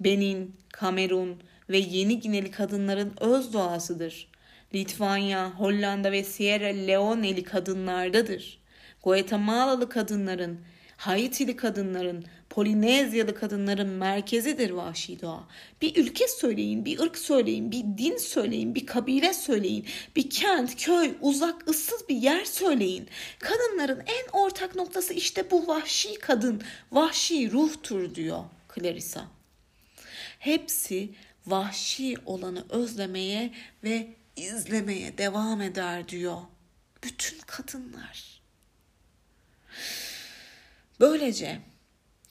[0.00, 4.28] Benin, Kamerun ve Yeni Gineli kadınların öz doğasıdır.
[4.74, 8.61] Litvanya, Hollanda ve Sierra Leone'li kadınlardadır.
[9.02, 10.60] Guatemala'lı kadınların,
[10.96, 15.48] Haitili kadınların, Polinezyalı kadınların merkezidir vahşi doğa.
[15.82, 19.86] Bir ülke söyleyin, bir ırk söyleyin, bir din söyleyin, bir kabile söyleyin,
[20.16, 23.08] bir kent, köy, uzak, ıssız bir yer söyleyin.
[23.38, 28.44] Kadınların en ortak noktası işte bu vahşi kadın, vahşi ruhtur diyor
[28.74, 29.26] Clarissa.
[30.38, 31.10] Hepsi
[31.46, 33.52] vahşi olanı özlemeye
[33.84, 36.38] ve izlemeye devam eder diyor.
[37.04, 38.31] Bütün kadınlar.
[41.02, 41.58] Böylece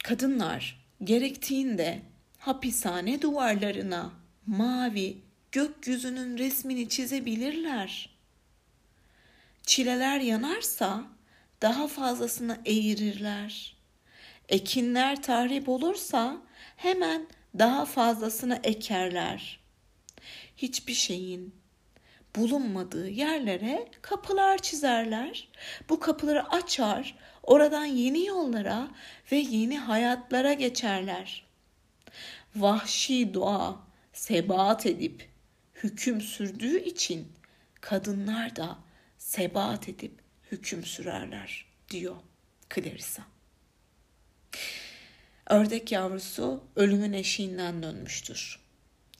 [0.04, 2.02] kadınlar gerektiğinde
[2.38, 4.12] hapishane duvarlarına
[4.46, 5.18] mavi
[5.52, 8.10] gökyüzünün resmini çizebilirler.
[9.62, 11.04] Çileler yanarsa
[11.62, 13.76] daha fazlasını eğirirler.
[14.48, 16.42] Ekinler tahrip olursa
[16.76, 17.26] hemen
[17.58, 19.60] daha fazlasını ekerler.
[20.56, 21.54] Hiçbir şeyin
[22.36, 25.48] bulunmadığı yerlere kapılar çizerler.
[25.88, 28.88] Bu kapıları açar, oradan yeni yollara
[29.32, 31.46] ve yeni hayatlara geçerler.
[32.56, 33.80] Vahşi doğa
[34.12, 35.28] sebat edip
[35.74, 37.32] hüküm sürdüğü için
[37.80, 38.78] kadınlar da
[39.18, 40.12] sebat edip
[40.52, 42.16] hüküm sürerler diyor
[42.74, 43.22] Clarissa.
[45.46, 48.60] Ördek yavrusu ölümün eşiğinden dönmüştür.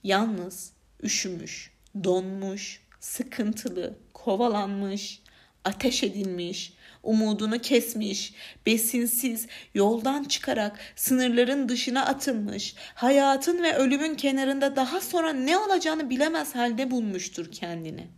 [0.03, 1.73] Yalnız, üşümüş,
[2.05, 5.23] donmuş, sıkıntılı, kovalanmış,
[5.65, 6.73] ateş edilmiş,
[7.03, 8.35] umudunu kesmiş,
[8.67, 16.55] besinsiz, yoldan çıkarak sınırların dışına atılmış, hayatın ve ölümün kenarında daha sonra ne olacağını bilemez
[16.55, 18.09] halde bulmuştur kendini.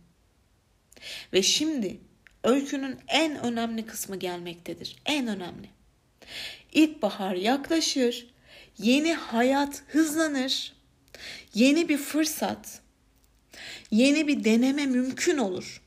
[1.33, 1.99] Ve şimdi
[2.43, 4.95] öykünün en önemli kısmı gelmektedir.
[5.05, 5.69] En önemli.
[6.73, 8.27] İlkbahar yaklaşır,
[8.77, 10.73] yeni hayat hızlanır,
[11.53, 12.81] yeni bir fırsat,
[13.91, 15.81] yeni bir deneme mümkün olur.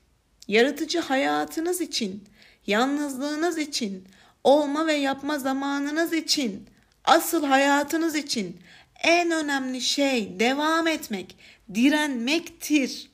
[0.49, 2.25] Yaratıcı hayatınız için,
[2.67, 4.05] yalnızlığınız için,
[4.45, 6.67] olma ve yapma zamanınız için,
[7.05, 8.61] asıl hayatınız için
[9.03, 11.37] en önemli şey devam etmek,
[11.75, 13.11] direnmektir.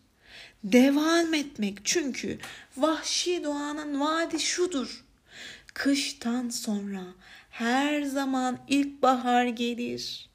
[0.65, 2.39] Devam etmek çünkü
[2.77, 5.05] vahşi doğanın vaadi şudur.
[5.75, 7.05] Kıştan sonra
[7.51, 10.31] her zaman ilkbahar gelir.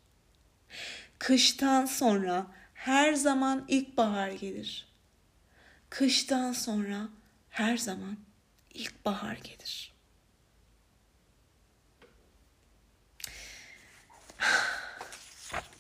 [1.20, 2.48] Kıştan sonra
[2.80, 4.88] her zaman ilkbahar gelir.
[5.90, 7.10] Kıştan sonra
[7.50, 8.18] her zaman
[8.74, 9.94] ilkbahar gelir.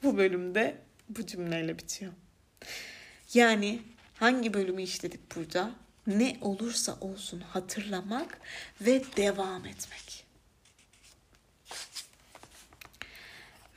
[0.03, 2.13] Bu bölümde bu cümleyle bitiyor.
[3.33, 3.81] Yani
[4.15, 5.71] hangi bölümü işledik burada?
[6.07, 8.41] Ne olursa olsun hatırlamak
[8.81, 10.25] ve devam etmek.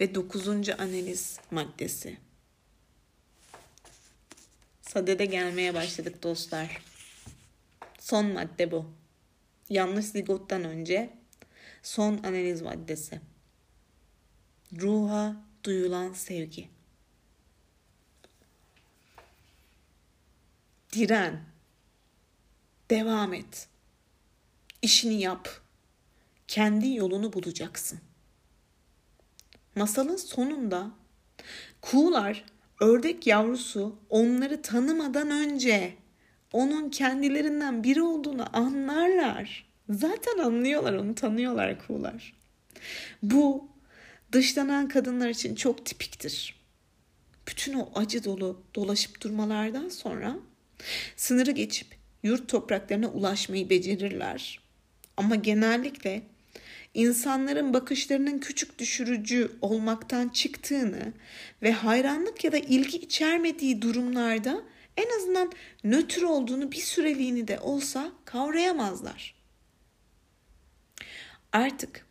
[0.00, 2.18] Ve dokuzuncu analiz maddesi.
[4.92, 6.82] Sadede gelmeye başladık dostlar.
[7.98, 8.86] Son madde bu.
[9.70, 11.10] Yanlış zigottan önce
[11.82, 13.20] son analiz maddesi.
[14.80, 16.68] Ruha duyulan sevgi.
[20.92, 21.44] Diren.
[22.90, 23.68] Devam et.
[24.82, 25.48] İşini yap.
[26.48, 28.00] Kendi yolunu bulacaksın.
[29.76, 30.90] Masalın sonunda
[31.80, 35.94] kuğular ördek yavrusu onları tanımadan önce
[36.52, 39.66] onun kendilerinden biri olduğunu anlarlar.
[39.90, 42.34] Zaten anlıyorlar onu tanıyorlar kuğular.
[43.22, 43.68] Bu
[44.32, 46.62] dışlanan kadınlar için çok tipiktir.
[47.48, 50.36] Bütün o acı dolu dolaşıp durmalardan sonra
[51.16, 51.86] sınırı geçip
[52.22, 54.60] yurt topraklarına ulaşmayı becerirler.
[55.16, 56.22] Ama genellikle
[56.94, 61.12] insanların bakışlarının küçük düşürücü olmaktan çıktığını
[61.62, 64.62] ve hayranlık ya da ilgi içermediği durumlarda
[64.96, 65.52] en azından
[65.84, 69.34] nötr olduğunu bir süreliğini de olsa kavrayamazlar.
[71.52, 72.06] Artık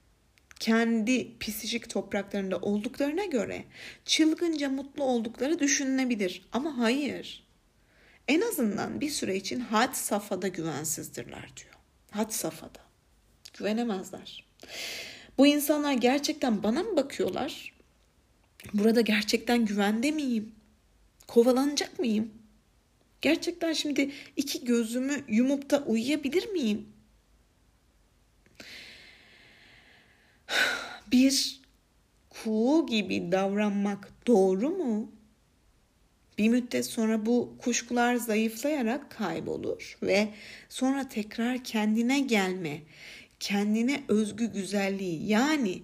[0.60, 3.66] kendi psikik topraklarında olduklarına göre
[4.06, 7.48] çılgınca mutlu oldukları düşünülebilir ama hayır.
[8.28, 11.76] en azından bir süre için had safhada güvensizdirler diyor.
[12.12, 12.80] Had safhada.
[13.54, 14.51] Güvenemezler.
[15.38, 17.74] Bu insanlar gerçekten bana mı bakıyorlar?
[18.74, 20.52] Burada gerçekten güvende miyim?
[21.28, 22.32] Kovalanacak mıyım?
[23.22, 26.86] Gerçekten şimdi iki gözümü yumup da uyuyabilir miyim?
[31.12, 31.62] Bir
[32.30, 35.12] kuğu gibi davranmak doğru mu?
[36.38, 40.28] Bir müddet sonra bu kuşkular zayıflayarak kaybolur ve
[40.70, 42.82] sonra tekrar kendine gelme,
[43.42, 45.84] kendine özgü güzelliği yani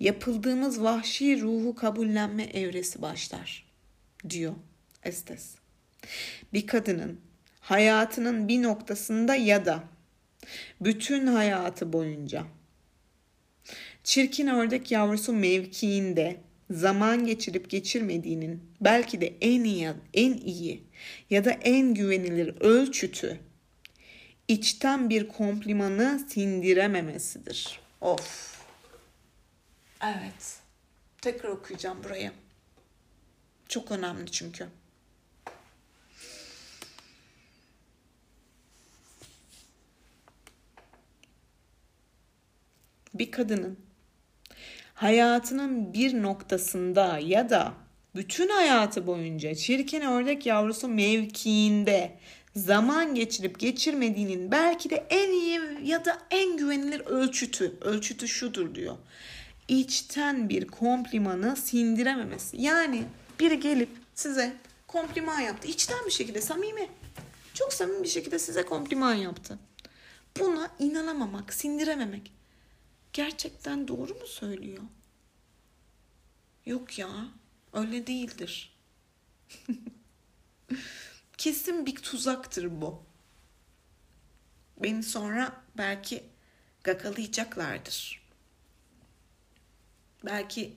[0.00, 3.66] yapıldığımız vahşi ruhu kabullenme evresi başlar
[4.30, 4.54] diyor
[5.04, 5.54] Estes.
[6.52, 7.20] Bir kadının
[7.60, 9.84] hayatının bir noktasında ya da
[10.80, 12.44] bütün hayatı boyunca
[14.04, 20.82] çirkin ördek yavrusu mevkiinde zaman geçirip geçirmediğinin belki de en iyi en iyi
[21.30, 23.40] ya da en güvenilir ölçütü
[24.48, 27.80] içten bir komplimanı sindirememesidir.
[28.00, 28.58] Of.
[30.04, 30.60] Evet.
[31.20, 32.32] Tekrar okuyacağım burayı.
[33.68, 34.68] Çok önemli çünkü.
[43.14, 43.78] Bir kadının
[44.94, 47.74] hayatının bir noktasında ya da
[48.14, 52.18] bütün hayatı boyunca çirkin ördek yavrusu mevkiinde
[52.56, 58.96] zaman geçirip geçirmediğinin belki de en iyi ya da en güvenilir ölçütü, ölçütü şudur diyor.
[59.68, 62.62] İçten bir komplimanı sindirememesi.
[62.62, 63.04] Yani
[63.40, 65.68] biri gelip size kompliman yaptı.
[65.68, 66.88] İçten bir şekilde samimi.
[67.54, 69.58] Çok samimi bir şekilde size kompliman yaptı.
[70.40, 72.32] Buna inanamamak, sindirememek.
[73.12, 74.82] Gerçekten doğru mu söylüyor?
[76.66, 77.08] Yok ya,
[77.72, 78.76] öyle değildir.
[81.38, 83.02] Kesin bir tuzaktır bu.
[84.82, 86.24] Beni sonra belki
[86.84, 88.22] gagalayacaklardır.
[90.24, 90.74] Belki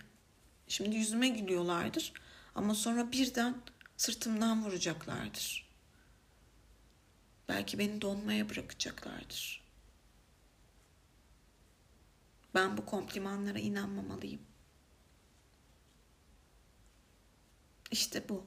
[0.68, 2.14] şimdi yüzüme gülüyorlardır
[2.56, 3.62] ama sonra birden
[3.98, 5.70] sırtımdan vuracaklardır.
[7.50, 9.66] Belki beni donmaya bırakacaklardır.
[12.56, 14.42] Ben bu komplimanlara inanmamalıyım.
[17.92, 18.46] İşte bu.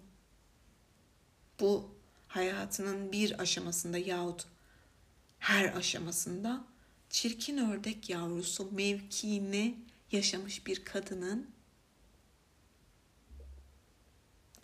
[1.61, 1.98] Bu
[2.39, 4.47] hayatının bir aşamasında yahut
[5.39, 6.65] her aşamasında
[7.11, 9.79] çirkin ördek yavrusu mevkiini
[10.13, 11.51] yaşamış bir kadının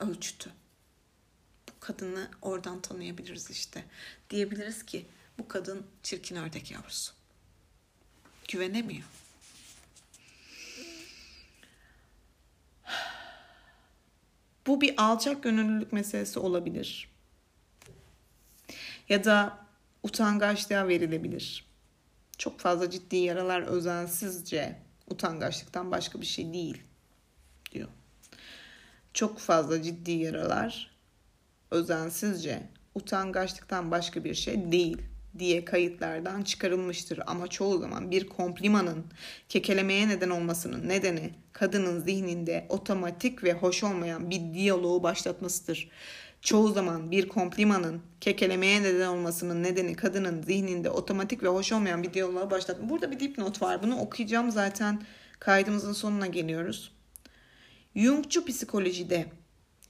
[0.00, 0.50] ölçütü.
[1.68, 3.84] Bu kadını oradan tanıyabiliriz işte.
[4.30, 5.06] Diyebiliriz ki
[5.38, 7.12] bu kadın çirkin ördek yavrusu.
[8.48, 9.04] Güvenemiyor.
[14.66, 17.13] Bu bir alçak gönüllülük meselesi olabilir.
[19.08, 19.58] Ya da
[20.02, 21.64] utangaçlığa verilebilir.
[22.38, 24.78] Çok fazla ciddi yaralar özensizce
[25.10, 26.82] utangaçlıktan başka bir şey değil
[27.72, 27.88] diyor.
[29.14, 30.96] Çok fazla ciddi yaralar
[31.70, 32.62] özensizce
[32.94, 34.98] utangaçlıktan başka bir şey değil
[35.38, 37.20] diye kayıtlardan çıkarılmıştır.
[37.26, 39.04] Ama çoğu zaman bir komplimanın
[39.48, 45.90] kekelemeye neden olmasının nedeni kadının zihninde otomatik ve hoş olmayan bir diyaloğu başlatmasıdır.
[46.44, 52.14] Çoğu zaman bir komplimanın kekelemeye neden olmasının nedeni kadının zihninde otomatik ve hoş olmayan bir
[52.14, 52.88] diyaloğu başlatma.
[52.88, 53.82] Burada bir dipnot var.
[53.82, 55.02] Bunu okuyacağım zaten
[55.38, 56.92] kaydımızın sonuna geliyoruz.
[57.96, 59.26] Jungçu psikolojide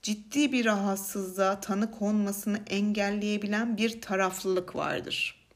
[0.03, 5.49] ciddi bir rahatsızlığa tanı konmasını engelleyebilen bir taraflılık vardır.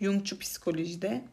[0.00, 1.24] Jungçu psikolojide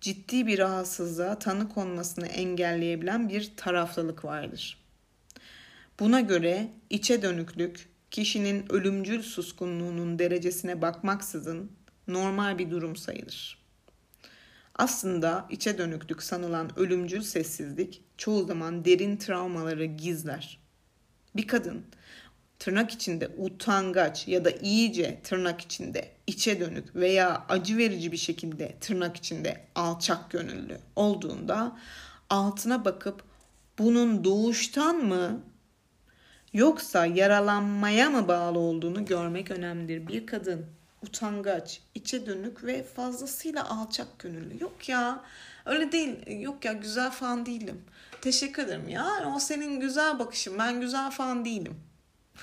[0.00, 4.85] ciddi bir rahatsızlığa tanı konmasını engelleyebilen bir taraflılık vardır.
[6.00, 11.72] Buna göre içe dönüklük kişinin ölümcül suskunluğunun derecesine bakmaksızın
[12.08, 13.58] normal bir durum sayılır.
[14.74, 20.58] Aslında içe dönüklük sanılan ölümcül sessizlik çoğu zaman derin travmaları gizler.
[21.36, 21.84] Bir kadın
[22.58, 28.76] tırnak içinde utangaç ya da iyice tırnak içinde içe dönük veya acı verici bir şekilde
[28.80, 31.78] tırnak içinde alçak gönüllü olduğunda
[32.30, 33.24] altına bakıp
[33.78, 35.42] bunun doğuştan mı
[36.56, 40.06] yoksa yaralanmaya mı bağlı olduğunu görmek önemlidir.
[40.06, 40.66] Bir kadın
[41.02, 44.62] utangaç, içe dönük ve fazlasıyla alçak gönüllü.
[44.62, 45.24] Yok ya
[45.66, 46.40] öyle değil.
[46.40, 47.84] Yok ya güzel falan değilim.
[48.20, 49.32] Teşekkür ederim ya.
[49.36, 50.58] O senin güzel bakışın.
[50.58, 51.80] Ben güzel falan değilim.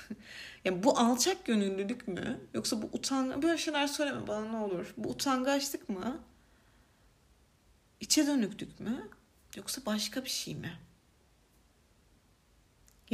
[0.64, 2.40] yani bu alçak gönüllülük mü?
[2.54, 4.94] Yoksa bu utan böyle şeyler söyleme bana ne olur.
[4.96, 6.20] Bu utangaçlık mı?
[8.00, 9.08] İçe dönüklük mü?
[9.56, 10.72] Yoksa başka bir şey mi?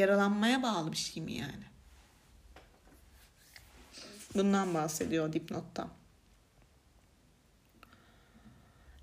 [0.01, 1.65] Yaralanmaya bağlı bir şey mi yani?
[4.35, 5.89] Bundan bahsediyor dipnotta.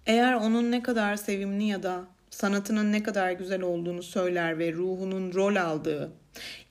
[0.06, 5.34] Eğer onun ne kadar sevimli ya da sanatının ne kadar güzel olduğunu söyler ve ruhunun
[5.34, 6.12] rol aldığı,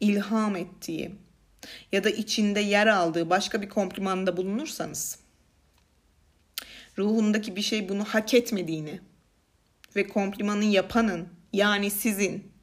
[0.00, 1.14] ilham ettiği
[1.92, 5.18] ya da içinde yer aldığı başka bir komplimanda bulunursanız,
[6.98, 9.00] ruhundaki bir şey bunu hak etmediğini
[9.96, 12.55] ve komplimanı yapanın yani sizin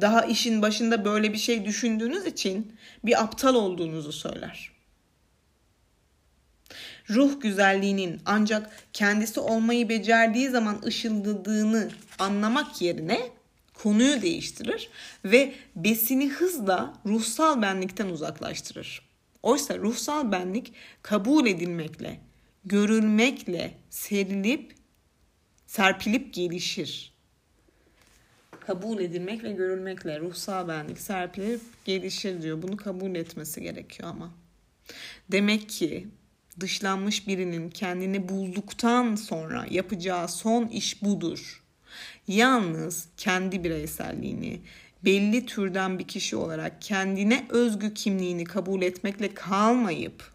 [0.00, 4.80] daha işin başında böyle bir şey düşündüğünüz için bir aptal olduğunuzu söyler
[7.10, 13.20] ruh güzelliğinin ancak kendisi olmayı becerdiği zaman ışıldadığını anlamak yerine
[13.74, 14.90] konuyu değiştirir
[15.24, 19.10] ve besini hızla ruhsal benlikten uzaklaştırır.
[19.42, 20.72] Oysa ruhsal benlik
[21.02, 22.20] kabul edilmekle,
[22.64, 24.74] görülmekle serilip
[25.66, 27.14] serpilip gelişir.
[28.60, 32.62] Kabul edilmekle görülmekle ruhsal benlik serpilip gelişir diyor.
[32.62, 34.30] Bunu kabul etmesi gerekiyor ama.
[35.32, 36.08] Demek ki
[36.60, 41.62] dışlanmış birinin kendini bulduktan sonra yapacağı son iş budur.
[42.28, 44.60] Yalnız kendi bireyselliğini,
[45.04, 50.30] belli türden bir kişi olarak kendine özgü kimliğini kabul etmekle kalmayıp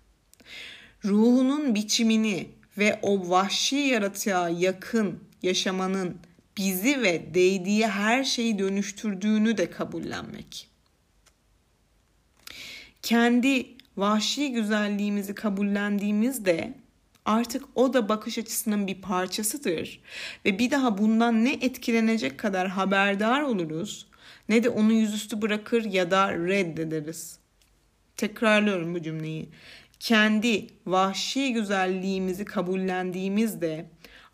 [1.06, 6.18] ruhunun biçimini ve o vahşi yaratığa yakın yaşamanın
[6.58, 10.70] bizi ve değdiği her şeyi dönüştürdüğünü de kabullenmek.
[13.02, 16.74] Kendi vahşi güzelliğimizi kabullendiğimizde
[17.26, 20.02] artık o da bakış açısının bir parçasıdır
[20.46, 24.08] ve bir daha bundan ne etkilenecek kadar haberdar oluruz
[24.50, 27.40] ne de onu yüzüstü bırakır ya da reddederiz.
[28.18, 29.50] Tekrarlıyorum bu cümleyi.
[30.00, 33.86] Kendi vahşi güzelliğimizi kabullendiğimizde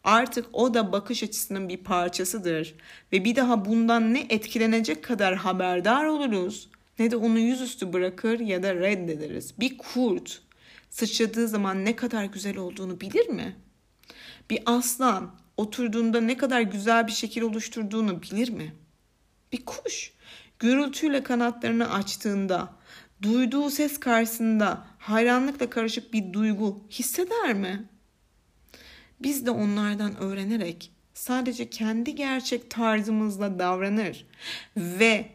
[0.03, 2.75] artık o da bakış açısının bir parçasıdır
[3.13, 8.63] ve bir daha bundan ne etkilenecek kadar haberdar oluruz ne de onu yüzüstü bırakır ya
[8.63, 9.53] da reddederiz.
[9.59, 10.41] Bir kurt
[10.89, 13.55] sıçradığı zaman ne kadar güzel olduğunu bilir mi?
[14.49, 18.75] Bir aslan oturduğunda ne kadar güzel bir şekil oluşturduğunu bilir mi?
[19.51, 20.13] Bir kuş
[20.59, 22.73] gürültüyle kanatlarını açtığında
[23.21, 27.89] duyduğu ses karşısında hayranlıkla karışık bir duygu hisseder mi?
[29.23, 34.25] Biz de onlardan öğrenerek sadece kendi gerçek tarzımızla davranır
[34.77, 35.25] ve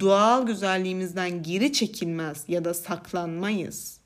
[0.00, 4.00] doğal güzelliğimizden geri çekilmez ya da saklanmayız.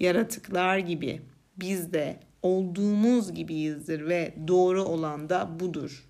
[0.00, 1.22] Yaratıklar gibi
[1.56, 6.08] biz de olduğumuz gibiyizdir ve doğru olan da budur.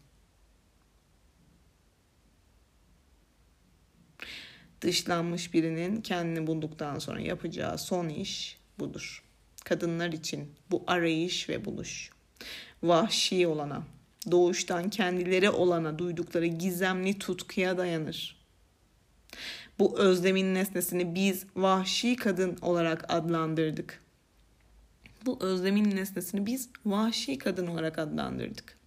[4.80, 9.27] Dışlanmış birinin kendini bulduktan sonra yapacağı son iş budur.
[9.64, 12.10] Kadınlar için bu arayış ve buluş.
[12.82, 13.82] Vahşi olana,
[14.30, 18.38] doğuştan kendileri olana duydukları gizemli tutkuya dayanır
[19.78, 24.02] bu özlemin nesnesini biz vahşi kadın olarak adlandırdık.
[25.26, 28.78] Bu özlemin nesnesini biz vahşi kadın olarak adlandırdık.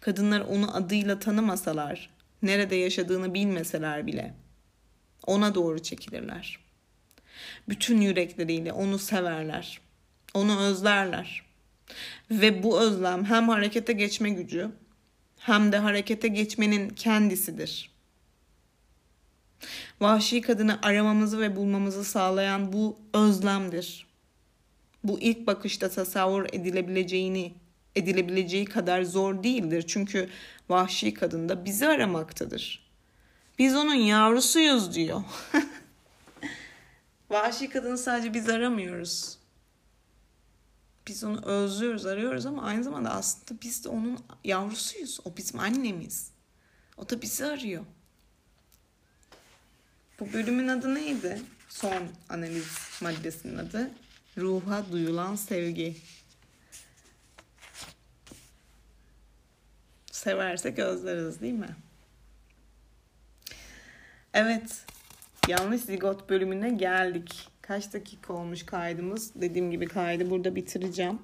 [0.00, 2.10] Kadınlar onu adıyla tanımasalar,
[2.42, 4.34] nerede yaşadığını bilmeseler bile
[5.26, 6.58] ona doğru çekilirler.
[7.68, 9.80] Bütün yürekleriyle onu severler.
[10.34, 11.42] Onu özlerler.
[12.30, 14.70] Ve bu özlem hem harekete geçme gücü
[15.38, 17.90] hem de harekete geçmenin kendisidir.
[20.00, 24.06] Vahşi kadını aramamızı ve bulmamızı sağlayan bu özlemdir.
[25.04, 27.54] Bu ilk bakışta tasavvur edilebileceğini
[27.96, 29.84] edilebileceği kadar zor değildir.
[29.86, 30.28] Çünkü
[30.68, 32.90] vahşi kadın da bizi aramaktadır.
[33.58, 35.22] Biz onun yavrusuyuz diyor.
[37.30, 39.39] vahşi kadını sadece biz aramıyoruz.
[41.06, 45.20] Biz onu özlüyoruz, arıyoruz ama aynı zamanda aslında biz de onun yavrusuyuz.
[45.24, 46.30] O bizim annemiz.
[46.96, 47.84] O da bizi arıyor.
[50.20, 51.42] Bu bölümün adı neydi?
[51.68, 53.90] Son analiz maddesinin adı.
[54.38, 55.96] Ruha duyulan sevgi.
[60.12, 61.76] Seversek özleriz değil mi?
[64.34, 64.84] Evet.
[65.48, 67.49] Yanlış zigot bölümüne geldik.
[67.70, 69.32] Kaç dakika olmuş kaydımız?
[69.34, 71.18] Dediğim gibi kaydı burada bitireceğim.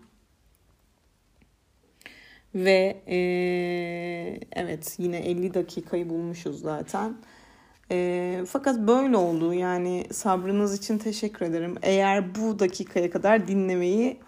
[2.55, 7.17] Ve ee, evet yine 50 dakikayı bulmuşuz zaten.
[7.91, 9.55] E, fakat böyle oldu.
[9.55, 11.75] Yani sabrınız için teşekkür ederim.
[11.83, 14.21] Eğer bu dakikaya kadar dinlemeyi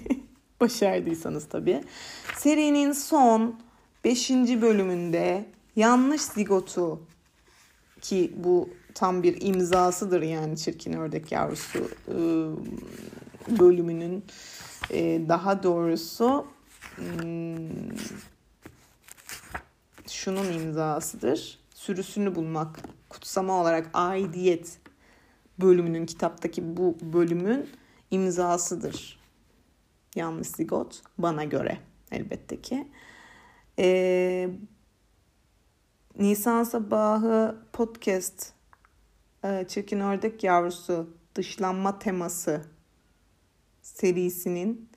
[0.60, 1.80] başardıysanız tabii.
[2.36, 3.60] Serinin son
[4.04, 4.30] 5.
[4.62, 5.44] bölümünde
[5.76, 7.00] yanlış zigotu
[8.00, 11.88] ki bu tam bir imzasıdır yani çirkin ördek yavrusu
[13.48, 14.24] bölümünün
[15.28, 16.46] daha doğrusu
[20.08, 21.58] şunun imzasıdır.
[21.74, 24.78] Sürüsünü bulmak kutsama olarak aidiyet
[25.58, 27.70] bölümünün kitaptaki bu bölümün
[28.10, 29.20] imzasıdır.
[30.14, 31.78] Yanlış zigot bana göre
[32.12, 32.88] elbette ki.
[33.78, 34.50] Ee,
[36.18, 38.59] Nisan sabahı podcast e,
[39.42, 42.62] Çirkin Ördek Yavrusu dışlanma teması
[43.82, 44.88] serisinin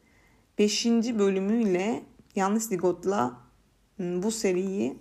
[0.58, 0.86] 5.
[0.86, 2.04] bölümüyle
[2.36, 3.42] yanlış zigotla
[4.00, 4.98] bu seriyi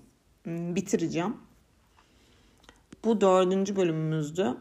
[0.47, 1.37] bitireceğim.
[3.05, 4.57] Bu dördüncü bölümümüzdü.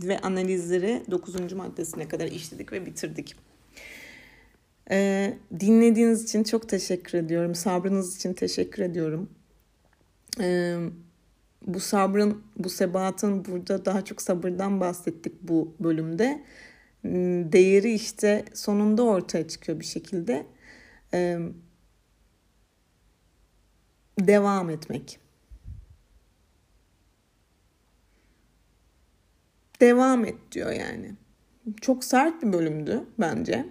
[0.00, 1.52] Ve analizleri 9.
[1.52, 3.36] maddesine kadar işledik ve bitirdik.
[4.90, 7.54] Ee, dinlediğiniz için çok teşekkür ediyorum.
[7.54, 9.30] Sabrınız için teşekkür ediyorum.
[10.40, 10.78] Ee,
[11.66, 16.44] bu sabrın, bu sebatın burada daha çok sabırdan bahsettik bu bölümde.
[17.52, 20.46] Değeri işte sonunda ortaya çıkıyor bir şekilde.
[21.14, 21.38] Ee,
[24.20, 25.18] devam etmek.
[29.80, 31.14] Devam et diyor yani.
[31.80, 33.66] Çok sert bir bölümdü bence.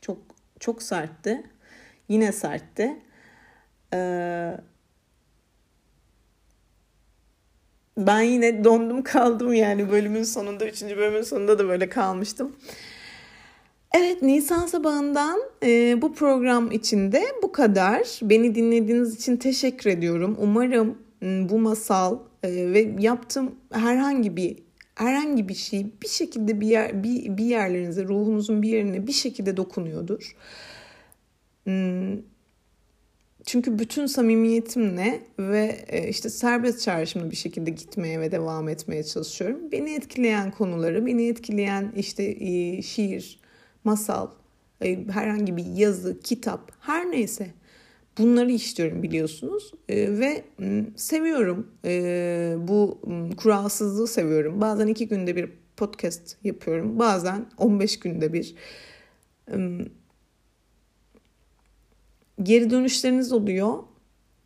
[0.00, 0.18] Çok
[0.60, 1.42] çok sertti.
[2.08, 3.02] Yine sertti.
[3.94, 4.56] Ee,
[7.98, 10.66] ben yine dondum kaldım yani bölümün sonunda.
[10.66, 12.56] Üçüncü bölümün sonunda da böyle kalmıştım.
[13.94, 18.18] Evet Nisan sabahından e, bu program içinde bu kadar.
[18.22, 20.36] Beni dinlediğiniz için teşekkür ediyorum.
[20.40, 24.56] Umarım bu masal e, ve yaptığım herhangi bir
[24.94, 29.56] herhangi bir şey bir şekilde bir yer bir, bir yerlerinize ruhunuzun bir yerine bir şekilde
[29.56, 30.36] dokunuyordur.
[31.64, 32.16] Hmm,
[33.46, 39.72] çünkü bütün samimiyetimle ve e, işte serbest çağrışımlı bir şekilde gitmeye ve devam etmeye çalışıyorum.
[39.72, 43.40] Beni etkileyen konuları, beni etkileyen işte e, şiir,
[43.84, 44.28] masal,
[44.82, 47.46] e, herhangi bir yazı, kitap, her neyse
[48.18, 50.44] bunları işliyorum biliyorsunuz ve
[50.96, 51.66] seviyorum
[52.68, 53.00] bu
[53.36, 54.60] kuralsızlığı seviyorum.
[54.60, 58.54] Bazen iki günde bir podcast yapıyorum, bazen 15 günde bir
[62.42, 63.78] geri dönüşleriniz oluyor.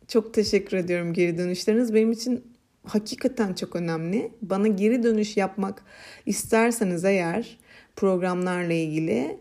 [0.07, 1.93] Çok teşekkür ediyorum geri dönüşleriniz.
[1.93, 2.43] Benim için
[2.83, 4.31] hakikaten çok önemli.
[4.41, 5.83] Bana geri dönüş yapmak
[6.25, 7.57] isterseniz eğer
[7.95, 9.39] programlarla ilgili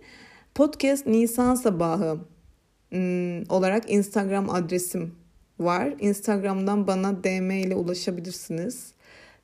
[0.55, 2.19] podcast Nisan sabahı
[2.93, 5.15] ıı, olarak Instagram adresim
[5.59, 5.95] var.
[6.01, 8.93] Instagram'dan bana DM ile ulaşabilirsiniz.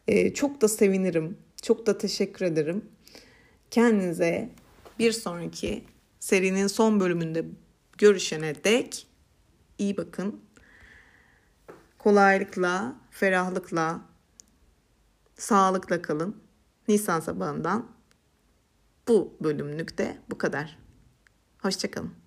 [0.09, 1.37] Ee, çok da sevinirim.
[1.63, 2.85] Çok da teşekkür ederim.
[3.71, 4.49] Kendinize
[4.99, 5.85] bir sonraki
[6.21, 7.45] serinin son bölümünde
[7.99, 9.07] görüşene dek
[9.79, 10.41] iyi bakın.
[11.99, 14.01] Kolaylıkla, ferahlıkla,
[15.35, 16.43] sağlıkla kalın.
[16.89, 17.87] Nisan sabahından
[19.09, 20.79] bu bölümlük de bu kadar.
[21.63, 22.26] Hoşçakalın.